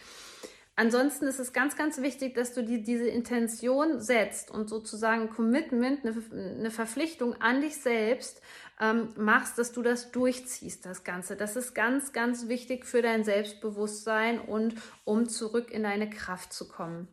Ansonsten 0.78 1.26
ist 1.26 1.40
es 1.40 1.52
ganz, 1.52 1.74
ganz 1.74 2.00
wichtig, 2.02 2.36
dass 2.36 2.54
du 2.54 2.62
die, 2.62 2.84
diese 2.84 3.08
Intention 3.08 4.00
setzt 4.00 4.52
und 4.52 4.68
sozusagen 4.68 5.28
Commitment, 5.28 6.02
eine 6.04 6.70
Verpflichtung 6.70 7.34
an 7.40 7.62
dich 7.62 7.78
selbst 7.78 8.40
ähm, 8.80 9.12
machst, 9.16 9.58
dass 9.58 9.72
du 9.72 9.82
das 9.82 10.12
durchziehst, 10.12 10.86
das 10.86 11.04
Ganze. 11.04 11.36
Das 11.36 11.56
ist 11.56 11.74
ganz, 11.74 12.12
ganz 12.12 12.48
wichtig 12.48 12.86
für 12.86 13.02
dein 13.02 13.24
Selbstbewusstsein 13.24 14.40
und 14.40 14.74
um 15.04 15.28
zurück 15.28 15.70
in 15.70 15.82
deine 15.82 16.08
Kraft 16.08 16.52
zu 16.52 16.68
kommen. 16.68 17.08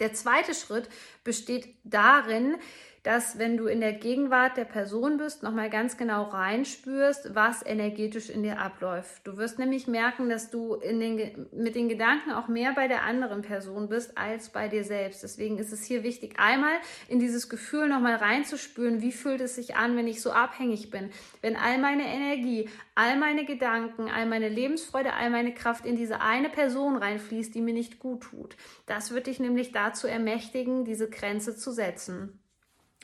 Der 0.00 0.12
zweite 0.12 0.54
Schritt 0.54 0.88
besteht 1.24 1.74
darin, 1.82 2.56
dass 3.02 3.38
wenn 3.38 3.56
du 3.56 3.66
in 3.66 3.80
der 3.80 3.92
Gegenwart 3.92 4.56
der 4.56 4.64
Person 4.64 5.18
bist, 5.18 5.42
nochmal 5.42 5.70
ganz 5.70 5.96
genau 5.96 6.24
reinspürst, 6.24 7.34
was 7.34 7.64
energetisch 7.64 8.30
in 8.30 8.42
dir 8.42 8.60
abläuft. 8.60 9.26
Du 9.26 9.36
wirst 9.36 9.58
nämlich 9.58 9.86
merken, 9.86 10.28
dass 10.28 10.50
du 10.50 10.76
den, 10.76 11.46
mit 11.52 11.74
den 11.74 11.88
Gedanken 11.88 12.32
auch 12.32 12.48
mehr 12.48 12.72
bei 12.72 12.88
der 12.88 13.02
anderen 13.02 13.42
Person 13.42 13.88
bist 13.88 14.16
als 14.18 14.50
bei 14.50 14.68
dir 14.68 14.84
selbst. 14.84 15.22
Deswegen 15.22 15.58
ist 15.58 15.72
es 15.72 15.84
hier 15.84 16.02
wichtig, 16.02 16.38
einmal 16.38 16.74
in 17.08 17.18
dieses 17.18 17.48
Gefühl 17.48 17.88
nochmal 17.88 18.16
reinzuspüren, 18.16 19.02
wie 19.02 19.12
fühlt 19.12 19.40
es 19.40 19.54
sich 19.54 19.76
an, 19.76 19.96
wenn 19.96 20.06
ich 20.06 20.20
so 20.20 20.32
abhängig 20.32 20.90
bin, 20.90 21.10
wenn 21.40 21.56
all 21.56 21.78
meine 21.78 22.06
Energie, 22.06 22.68
all 22.94 23.16
meine 23.16 23.44
Gedanken, 23.44 24.08
all 24.08 24.26
meine 24.26 24.48
Lebensfreude, 24.48 25.14
all 25.14 25.30
meine 25.30 25.54
Kraft 25.54 25.86
in 25.86 25.96
diese 25.96 26.20
eine 26.20 26.48
Person 26.48 26.96
reinfließt, 26.96 27.54
die 27.54 27.60
mir 27.60 27.74
nicht 27.74 27.98
gut 27.98 28.22
tut. 28.22 28.56
Das 28.86 29.12
wird 29.12 29.26
dich 29.26 29.40
nämlich 29.40 29.72
dazu 29.72 30.06
ermächtigen, 30.06 30.84
diese 30.84 31.08
Grenze 31.08 31.56
zu 31.56 31.70
setzen. 31.70 32.40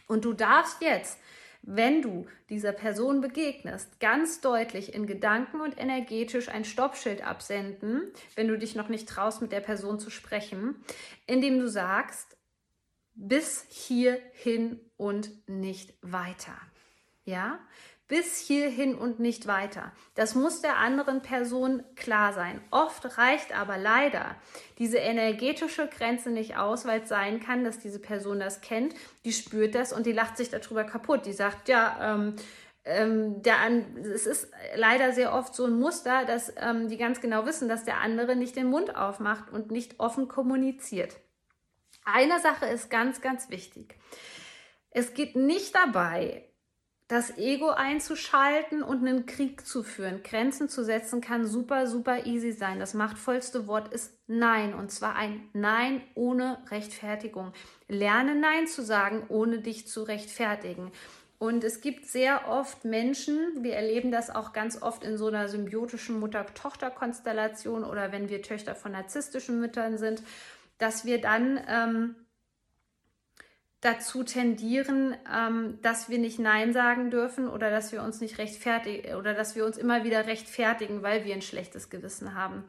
Und 0.06 0.24
du 0.24 0.32
darfst 0.32 0.80
jetzt, 0.80 1.18
wenn 1.62 2.02
du 2.02 2.26
dieser 2.50 2.72
Person 2.72 3.20
begegnest, 3.22 3.98
ganz 3.98 4.40
deutlich 4.42 4.94
in 4.94 5.06
Gedanken 5.06 5.60
und 5.60 5.78
energetisch 5.78 6.48
ein 6.48 6.64
Stoppschild 6.64 7.26
absenden, 7.26 8.02
wenn 8.34 8.48
du 8.48 8.58
dich 8.58 8.74
noch 8.74 8.88
nicht 8.88 9.08
traust, 9.08 9.40
mit 9.40 9.50
der 9.50 9.60
Person 9.60 9.98
zu 9.98 10.10
sprechen, 10.10 10.76
indem 11.26 11.58
du 11.58 11.68
sagst, 11.68 12.36
bis 13.14 13.64
hierhin 13.70 14.80
und 14.96 15.30
nicht 15.48 15.94
weiter. 16.02 16.56
Ja? 17.24 17.58
Bis 18.06 18.38
hierhin 18.38 18.94
und 18.94 19.18
nicht 19.18 19.46
weiter. 19.46 19.92
Das 20.14 20.34
muss 20.34 20.60
der 20.60 20.76
anderen 20.76 21.22
Person 21.22 21.82
klar 21.96 22.32
sein. 22.32 22.60
Oft 22.70 23.16
reicht 23.18 23.58
aber 23.58 23.78
leider 23.78 24.36
diese 24.78 24.98
energetische 24.98 25.88
Grenze 25.88 26.30
nicht 26.30 26.56
aus, 26.56 26.84
weil 26.84 27.02
es 27.02 27.08
sein 27.08 27.40
kann, 27.40 27.64
dass 27.64 27.78
diese 27.78 27.98
Person 27.98 28.40
das 28.40 28.60
kennt, 28.60 28.94
die 29.24 29.32
spürt 29.32 29.74
das 29.74 29.92
und 29.92 30.04
die 30.04 30.12
lacht 30.12 30.36
sich 30.36 30.50
darüber 30.50 30.84
kaputt. 30.84 31.24
Die 31.24 31.32
sagt, 31.32 31.68
ja, 31.68 32.14
ähm, 32.14 32.36
ähm, 32.84 33.42
der 33.42 33.60
an, 33.60 33.96
es 33.96 34.26
ist 34.26 34.50
leider 34.76 35.12
sehr 35.12 35.32
oft 35.32 35.54
so 35.54 35.64
ein 35.64 35.78
Muster, 35.78 36.26
dass 36.26 36.52
ähm, 36.58 36.88
die 36.88 36.98
ganz 36.98 37.22
genau 37.22 37.46
wissen, 37.46 37.68
dass 37.68 37.84
der 37.84 38.00
andere 38.00 38.36
nicht 38.36 38.56
den 38.56 38.66
Mund 38.66 38.94
aufmacht 38.94 39.50
und 39.50 39.70
nicht 39.70 40.00
offen 40.00 40.28
kommuniziert. 40.28 41.16
Eine 42.04 42.38
Sache 42.40 42.66
ist 42.66 42.90
ganz, 42.90 43.22
ganz 43.22 43.48
wichtig. 43.48 43.96
Es 44.90 45.14
geht 45.14 45.36
nicht 45.36 45.74
dabei, 45.74 46.46
das 47.08 47.36
Ego 47.36 47.68
einzuschalten 47.68 48.82
und 48.82 49.06
einen 49.06 49.26
Krieg 49.26 49.66
zu 49.66 49.82
führen. 49.82 50.22
Grenzen 50.22 50.70
zu 50.70 50.82
setzen 50.82 51.20
kann 51.20 51.46
super, 51.46 51.86
super 51.86 52.24
easy 52.24 52.52
sein. 52.52 52.80
Das 52.80 52.94
machtvollste 52.94 53.66
Wort 53.66 53.92
ist 53.92 54.18
Nein 54.26 54.72
und 54.72 54.90
zwar 54.90 55.14
ein 55.16 55.48
Nein 55.52 56.00
ohne 56.14 56.58
Rechtfertigung. 56.70 57.52
Lerne 57.88 58.34
Nein 58.34 58.66
zu 58.66 58.82
sagen, 58.82 59.24
ohne 59.28 59.58
dich 59.58 59.86
zu 59.86 60.02
rechtfertigen. 60.02 60.92
Und 61.38 61.62
es 61.62 61.82
gibt 61.82 62.06
sehr 62.06 62.48
oft 62.48 62.86
Menschen, 62.86 63.62
wir 63.62 63.74
erleben 63.74 64.10
das 64.10 64.30
auch 64.30 64.54
ganz 64.54 64.80
oft 64.80 65.04
in 65.04 65.18
so 65.18 65.26
einer 65.26 65.48
symbiotischen 65.48 66.18
Mutter-Tochter-Konstellation 66.18 67.84
oder 67.84 68.12
wenn 68.12 68.30
wir 68.30 68.40
Töchter 68.40 68.74
von 68.74 68.92
narzisstischen 68.92 69.60
Müttern 69.60 69.98
sind, 69.98 70.22
dass 70.78 71.04
wir 71.04 71.20
dann 71.20 71.60
ähm, 71.68 72.16
dazu 73.84 74.24
tendieren, 74.24 75.14
ähm, 75.32 75.78
dass 75.82 76.08
wir 76.08 76.18
nicht 76.18 76.38
Nein 76.38 76.72
sagen 76.72 77.10
dürfen 77.10 77.48
oder 77.48 77.70
dass 77.70 77.92
wir 77.92 78.02
uns 78.02 78.20
nicht 78.20 78.38
rechtfertigen 78.38 79.16
oder 79.16 79.34
dass 79.34 79.56
wir 79.56 79.66
uns 79.66 79.76
immer 79.76 80.04
wieder 80.04 80.26
rechtfertigen, 80.26 81.02
weil 81.02 81.24
wir 81.24 81.34
ein 81.34 81.42
schlechtes 81.42 81.90
Gewissen 81.90 82.34
haben. 82.34 82.64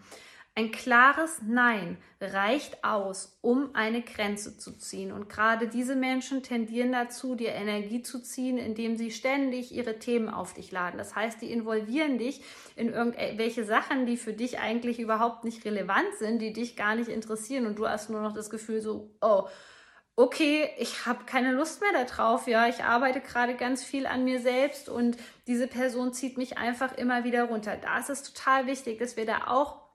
Ein 0.58 0.72
klares 0.72 1.42
Nein 1.46 1.98
reicht 2.22 2.86
aus, 2.86 3.38
um 3.42 3.76
eine 3.76 4.02
Grenze 4.02 4.58
zu 4.58 4.78
ziehen. 4.78 5.12
Und 5.12 5.28
gerade 5.28 5.68
diese 5.68 5.98
Menschen 5.98 6.44
tendieren 6.44 6.94
dazu, 6.94 7.36
dir 7.36 7.50
Energie 7.50 8.02
zu 8.02 8.22
ziehen, 8.22 8.58
indem 8.58 8.96
sie 8.96 9.12
ständig 9.12 9.74
ihre 9.74 10.00
Themen 10.00 10.30
auf 10.30 10.54
dich 10.54 10.72
laden. 10.72 10.98
Das 10.98 11.14
heißt, 11.14 11.42
die 11.42 11.52
involvieren 11.52 12.18
dich 12.18 12.42
in 12.78 12.88
irgendwelche 12.88 13.66
Sachen, 13.66 14.06
die 14.06 14.16
für 14.16 14.32
dich 14.32 14.60
eigentlich 14.60 15.00
überhaupt 15.00 15.44
nicht 15.44 15.66
relevant 15.66 16.16
sind, 16.20 16.40
die 16.40 16.54
dich 16.54 16.78
gar 16.78 16.96
nicht 16.96 17.10
interessieren. 17.10 17.66
Und 17.66 17.78
du 17.78 17.86
hast 17.90 18.10
nur 18.10 18.22
noch 18.22 18.34
das 18.34 18.50
Gefühl 18.50 18.80
so, 18.80 19.12
oh, 19.20 19.50
okay, 20.16 20.70
ich 20.78 21.06
habe 21.06 21.26
keine 21.26 21.52
Lust 21.52 21.82
mehr 21.82 22.06
darauf, 22.06 22.48
ja, 22.48 22.68
ich 22.68 22.84
arbeite 22.84 23.20
gerade 23.20 23.56
ganz 23.56 23.84
viel 23.84 24.06
an 24.08 24.24
mir 24.24 24.40
selbst 24.40 24.88
und 24.88 25.18
diese 25.48 25.68
Person 25.68 26.14
zieht 26.14 26.38
mich 26.38 26.58
einfach 26.58 26.98
immer 26.98 27.24
wieder 27.24 27.44
runter. 27.46 27.76
Da 27.76 28.00
ist 28.00 28.10
es 28.10 28.24
total 28.24 28.66
wichtig, 28.66 29.00
dass 29.00 29.18
wir 29.18 29.26
da 29.26 29.48
auch 29.48 29.86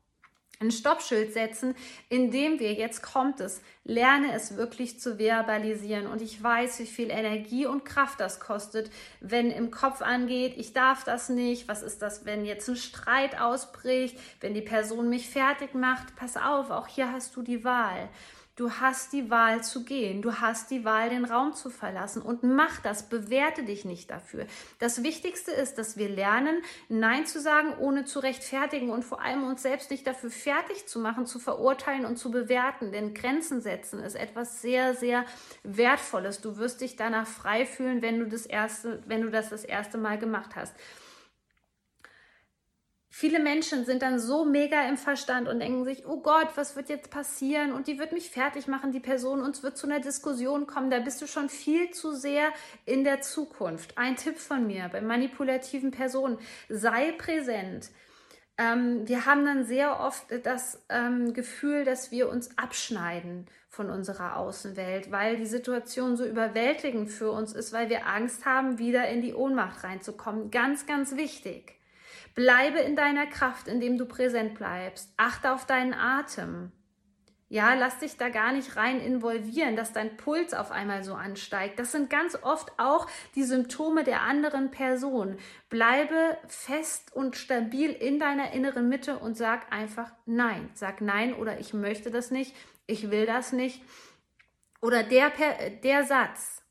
ein 0.61 0.70
Stoppschild 0.70 1.33
setzen, 1.33 1.74
indem 2.11 2.59
wir, 2.59 2.74
jetzt 2.74 3.02
kommt 3.02 3.40
es, 3.40 3.62
lerne 3.85 4.35
es 4.35 4.56
wirklich 4.59 5.00
zu 5.00 5.18
verbalisieren. 5.18 6.06
Und 6.06 6.20
ich 6.20 6.42
weiß, 6.42 6.80
wie 6.80 6.87
viel 6.87 7.11
Energie 7.11 7.64
und 7.64 7.87
Kraft 7.87 8.20
das 8.20 8.40
kostet, 8.40 8.90
wenn 9.20 9.50
im 9.50 9.70
Kopf 9.70 10.02
angeht, 10.02 10.54
ich 10.59 10.74
darf 10.74 11.02
das 11.02 11.30
nicht, 11.30 11.66
was 11.66 11.83
ist 11.83 12.02
das, 12.02 12.26
wenn 12.26 12.44
jetzt 12.44 12.68
ein 12.68 12.76
Streit 12.76 13.40
ausbricht, 13.40 14.18
wenn 14.40 14.52
die 14.52 14.61
Person 14.61 15.09
mich 15.09 15.30
fertig 15.30 15.74
macht, 15.74 16.14
pass 16.14 16.37
auf, 16.37 16.70
auch 16.70 16.88
hier 16.88 17.11
hast 17.11 17.35
du 17.37 17.42
die 17.42 17.64
Wahl. 17.64 18.11
Du 18.60 18.70
hast 18.72 19.14
die 19.14 19.30
Wahl 19.30 19.64
zu 19.64 19.84
gehen. 19.84 20.20
Du 20.20 20.34
hast 20.34 20.70
die 20.70 20.84
Wahl, 20.84 21.08
den 21.08 21.24
Raum 21.24 21.54
zu 21.54 21.70
verlassen. 21.70 22.20
Und 22.20 22.42
mach 22.42 22.78
das. 22.82 23.08
Bewerte 23.08 23.62
dich 23.62 23.86
nicht 23.86 24.10
dafür. 24.10 24.44
Das 24.78 25.02
Wichtigste 25.02 25.50
ist, 25.50 25.78
dass 25.78 25.96
wir 25.96 26.10
lernen, 26.10 26.60
Nein 26.90 27.24
zu 27.24 27.40
sagen, 27.40 27.72
ohne 27.78 28.04
zu 28.04 28.18
rechtfertigen 28.18 28.90
und 28.90 29.02
vor 29.02 29.22
allem 29.22 29.44
uns 29.44 29.62
selbst 29.62 29.90
nicht 29.90 30.06
dafür 30.06 30.30
fertig 30.30 30.86
zu 30.86 30.98
machen, 30.98 31.24
zu 31.24 31.38
verurteilen 31.38 32.04
und 32.04 32.18
zu 32.18 32.30
bewerten. 32.30 32.92
Denn 32.92 33.14
Grenzen 33.14 33.62
setzen 33.62 34.00
ist 34.00 34.14
etwas 34.14 34.60
sehr, 34.60 34.92
sehr 34.94 35.24
Wertvolles. 35.62 36.42
Du 36.42 36.58
wirst 36.58 36.82
dich 36.82 36.96
danach 36.96 37.26
frei 37.26 37.64
fühlen, 37.64 38.02
wenn 38.02 38.18
du 38.18 38.26
das 38.26 38.44
erste, 38.44 39.02
wenn 39.06 39.22
du 39.22 39.30
das 39.30 39.48
das 39.48 39.64
erste 39.64 39.96
Mal 39.96 40.18
gemacht 40.18 40.54
hast. 40.54 40.74
Viele 43.12 43.40
Menschen 43.40 43.84
sind 43.84 44.02
dann 44.02 44.20
so 44.20 44.44
mega 44.44 44.88
im 44.88 44.96
Verstand 44.96 45.48
und 45.48 45.58
denken 45.58 45.84
sich, 45.84 46.06
oh 46.06 46.20
Gott, 46.20 46.48
was 46.54 46.76
wird 46.76 46.88
jetzt 46.88 47.10
passieren? 47.10 47.72
Und 47.72 47.88
die 47.88 47.98
wird 47.98 48.12
mich 48.12 48.30
fertig 48.30 48.68
machen, 48.68 48.92
die 48.92 49.00
Person, 49.00 49.42
uns 49.42 49.64
wird 49.64 49.76
zu 49.76 49.88
einer 49.88 49.98
Diskussion 49.98 50.68
kommen. 50.68 50.90
Da 50.90 51.00
bist 51.00 51.20
du 51.20 51.26
schon 51.26 51.48
viel 51.48 51.90
zu 51.90 52.12
sehr 52.12 52.50
in 52.86 53.02
der 53.02 53.20
Zukunft. 53.20 53.98
Ein 53.98 54.14
Tipp 54.14 54.38
von 54.38 54.64
mir 54.64 54.88
bei 54.92 55.00
manipulativen 55.00 55.90
Personen, 55.90 56.38
sei 56.68 57.10
präsent. 57.12 57.90
Ähm, 58.56 59.08
wir 59.08 59.26
haben 59.26 59.44
dann 59.44 59.64
sehr 59.64 59.98
oft 59.98 60.26
das 60.44 60.80
ähm, 60.88 61.34
Gefühl, 61.34 61.84
dass 61.84 62.12
wir 62.12 62.28
uns 62.28 62.56
abschneiden 62.56 63.46
von 63.68 63.90
unserer 63.90 64.36
Außenwelt, 64.36 65.10
weil 65.10 65.36
die 65.36 65.46
Situation 65.46 66.16
so 66.16 66.24
überwältigend 66.24 67.10
für 67.10 67.32
uns 67.32 67.54
ist, 67.54 67.72
weil 67.72 67.88
wir 67.88 68.06
Angst 68.06 68.46
haben, 68.46 68.78
wieder 68.78 69.08
in 69.08 69.20
die 69.20 69.34
Ohnmacht 69.34 69.82
reinzukommen. 69.82 70.52
Ganz, 70.52 70.86
ganz 70.86 71.16
wichtig. 71.16 71.79
Bleibe 72.34 72.78
in 72.78 72.96
deiner 72.96 73.26
Kraft, 73.26 73.68
indem 73.68 73.98
du 73.98 74.06
präsent 74.06 74.54
bleibst. 74.54 75.12
Achte 75.16 75.52
auf 75.52 75.66
deinen 75.66 75.94
Atem. 75.94 76.72
Ja, 77.52 77.74
lass 77.74 77.98
dich 77.98 78.16
da 78.16 78.28
gar 78.28 78.52
nicht 78.52 78.76
rein 78.76 79.00
involvieren, 79.00 79.74
dass 79.74 79.92
dein 79.92 80.16
Puls 80.16 80.54
auf 80.54 80.70
einmal 80.70 81.02
so 81.02 81.14
ansteigt. 81.14 81.80
Das 81.80 81.90
sind 81.90 82.08
ganz 82.08 82.38
oft 82.40 82.72
auch 82.78 83.08
die 83.34 83.42
Symptome 83.42 84.04
der 84.04 84.20
anderen 84.20 84.70
Person. 84.70 85.36
Bleibe 85.68 86.38
fest 86.46 87.12
und 87.12 87.36
stabil 87.36 87.90
in 87.90 88.20
deiner 88.20 88.52
inneren 88.52 88.88
Mitte 88.88 89.18
und 89.18 89.36
sag 89.36 89.72
einfach 89.72 90.12
Nein. 90.26 90.70
Sag 90.74 91.00
Nein 91.00 91.34
oder 91.34 91.58
ich 91.58 91.74
möchte 91.74 92.12
das 92.12 92.30
nicht, 92.30 92.54
ich 92.86 93.10
will 93.10 93.26
das 93.26 93.52
nicht. 93.52 93.82
Oder 94.80 95.02
der, 95.02 95.32
der 95.82 96.04
Satz, 96.04 96.62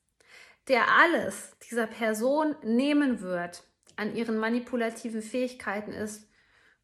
der 0.69 0.89
alles 0.97 1.57
dieser 1.69 1.87
Person 1.87 2.55
nehmen 2.63 3.19
wird, 3.19 3.63
an 3.99 4.15
ihren 4.15 4.37
manipulativen 4.37 5.21
Fähigkeiten 5.21 5.91
ist, 5.91 6.28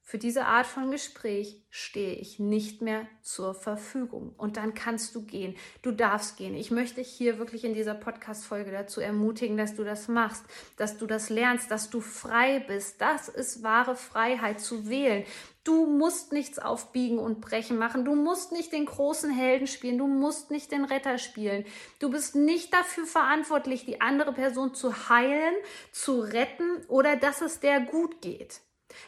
für 0.07 0.19
diese 0.19 0.45
Art 0.45 0.67
von 0.67 0.91
Gespräch 0.91 1.63
stehe 1.71 2.13
ich 2.13 2.37
nicht 2.37 2.79
mehr 2.79 3.07
zur 3.23 3.55
Verfügung. 3.55 4.35
Und 4.37 4.55
dann 4.55 4.75
kannst 4.75 5.15
du 5.15 5.23
gehen. 5.23 5.55
Du 5.81 5.91
darfst 5.91 6.37
gehen. 6.37 6.53
Ich 6.53 6.69
möchte 6.69 6.97
dich 6.97 7.07
hier 7.07 7.39
wirklich 7.39 7.65
in 7.65 7.73
dieser 7.73 7.95
Podcast-Folge 7.95 8.69
dazu 8.69 9.01
ermutigen, 9.01 9.57
dass 9.57 9.73
du 9.73 9.83
das 9.83 10.07
machst, 10.07 10.45
dass 10.77 10.99
du 10.99 11.07
das 11.07 11.31
lernst, 11.31 11.71
dass 11.71 11.89
du 11.89 12.01
frei 12.01 12.59
bist. 12.59 13.01
Das 13.01 13.29
ist 13.29 13.63
wahre 13.63 13.95
Freiheit 13.95 14.61
zu 14.61 14.87
wählen. 14.87 15.25
Du 15.63 15.87
musst 15.87 16.31
nichts 16.31 16.59
aufbiegen 16.59 17.17
und 17.17 17.41
brechen 17.41 17.79
machen. 17.79 18.05
Du 18.05 18.13
musst 18.13 18.51
nicht 18.51 18.73
den 18.73 18.85
großen 18.85 19.31
Helden 19.31 19.65
spielen. 19.65 19.97
Du 19.97 20.05
musst 20.05 20.51
nicht 20.51 20.71
den 20.71 20.85
Retter 20.85 21.17
spielen. 21.17 21.65
Du 21.97 22.11
bist 22.11 22.35
nicht 22.35 22.71
dafür 22.71 23.07
verantwortlich, 23.07 23.85
die 23.85 24.01
andere 24.01 24.33
Person 24.33 24.75
zu 24.75 25.09
heilen, 25.09 25.55
zu 25.91 26.19
retten 26.19 26.85
oder 26.89 27.15
dass 27.15 27.41
es 27.41 27.59
der 27.59 27.79
gut 27.79 28.21
geht. 28.21 28.61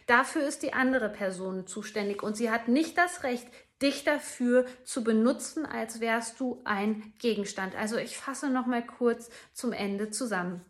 Dafür 0.06 0.47
ist 0.47 0.63
die 0.63 0.73
andere 0.73 1.10
Person 1.10 1.67
zuständig 1.67 2.23
und 2.23 2.38
sie 2.38 2.50
hat 2.50 2.67
nicht 2.67 2.97
das 2.97 3.23
Recht, 3.23 3.47
dich 3.82 4.04
dafür 4.04 4.65
zu 4.84 5.04
benutzen, 5.04 5.65
als 5.65 6.00
wärst 6.00 6.39
du 6.39 6.62
ein 6.65 7.13
Gegenstand. 7.19 7.76
Also 7.76 7.97
ich 7.97 8.17
fasse 8.17 8.50
noch 8.50 8.65
mal 8.65 8.86
kurz 8.86 9.30
zum 9.54 9.71
Ende 9.73 10.10
zusammen. 10.10 10.65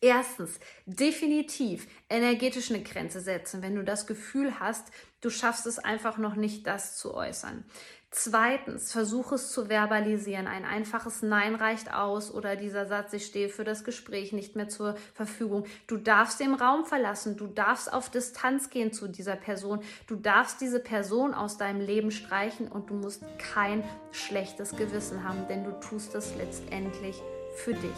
Erstens, 0.00 0.58
definitiv 0.84 1.86
energetisch 2.10 2.70
eine 2.70 2.82
Grenze 2.82 3.20
setzen, 3.20 3.62
wenn 3.62 3.76
du 3.76 3.84
das 3.84 4.08
Gefühl 4.08 4.58
hast, 4.58 4.88
du 5.20 5.30
schaffst 5.30 5.64
es 5.66 5.78
einfach 5.78 6.18
noch 6.18 6.34
nicht, 6.34 6.66
das 6.66 6.96
zu 6.96 7.14
äußern. 7.14 7.64
Zweitens, 8.14 8.92
versuche 8.92 9.36
es 9.36 9.52
zu 9.52 9.70
verbalisieren. 9.70 10.46
Ein 10.46 10.66
einfaches 10.66 11.22
Nein 11.22 11.54
reicht 11.54 11.94
aus 11.94 12.30
oder 12.30 12.56
dieser 12.56 12.84
Satz, 12.84 13.14
ich 13.14 13.24
stehe 13.24 13.48
für 13.48 13.64
das 13.64 13.84
Gespräch 13.84 14.34
nicht 14.34 14.54
mehr 14.54 14.68
zur 14.68 14.96
Verfügung. 15.14 15.64
Du 15.86 15.96
darfst 15.96 16.38
den 16.38 16.52
Raum 16.52 16.84
verlassen, 16.84 17.38
du 17.38 17.46
darfst 17.46 17.90
auf 17.90 18.10
Distanz 18.10 18.68
gehen 18.68 18.92
zu 18.92 19.08
dieser 19.08 19.34
Person, 19.34 19.80
du 20.08 20.16
darfst 20.16 20.60
diese 20.60 20.78
Person 20.78 21.32
aus 21.32 21.56
deinem 21.56 21.80
Leben 21.80 22.10
streichen 22.10 22.68
und 22.68 22.90
du 22.90 22.94
musst 22.94 23.24
kein 23.38 23.82
schlechtes 24.10 24.76
Gewissen 24.76 25.26
haben, 25.26 25.48
denn 25.48 25.64
du 25.64 25.70
tust 25.80 26.14
es 26.14 26.36
letztendlich 26.36 27.16
für 27.56 27.72
dich. 27.72 27.90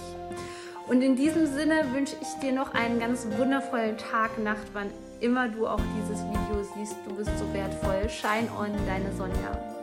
Und 0.86 1.02
in 1.02 1.16
diesem 1.16 1.46
Sinne 1.46 1.92
wünsche 1.92 2.14
ich 2.22 2.38
dir 2.40 2.52
noch 2.52 2.72
einen 2.72 3.00
ganz 3.00 3.26
wundervollen 3.36 3.98
Tag, 3.98 4.38
Nacht, 4.38 4.68
wann 4.74 4.92
immer 5.20 5.48
du 5.48 5.66
auch 5.66 5.80
dieses 5.98 6.20
Video 6.22 6.62
siehst. 6.76 6.94
Du 7.04 7.16
bist 7.16 7.36
so 7.36 7.52
wertvoll. 7.52 8.08
Shine 8.08 8.48
on, 8.56 8.70
deine 8.86 9.10
Sonja. 9.16 9.73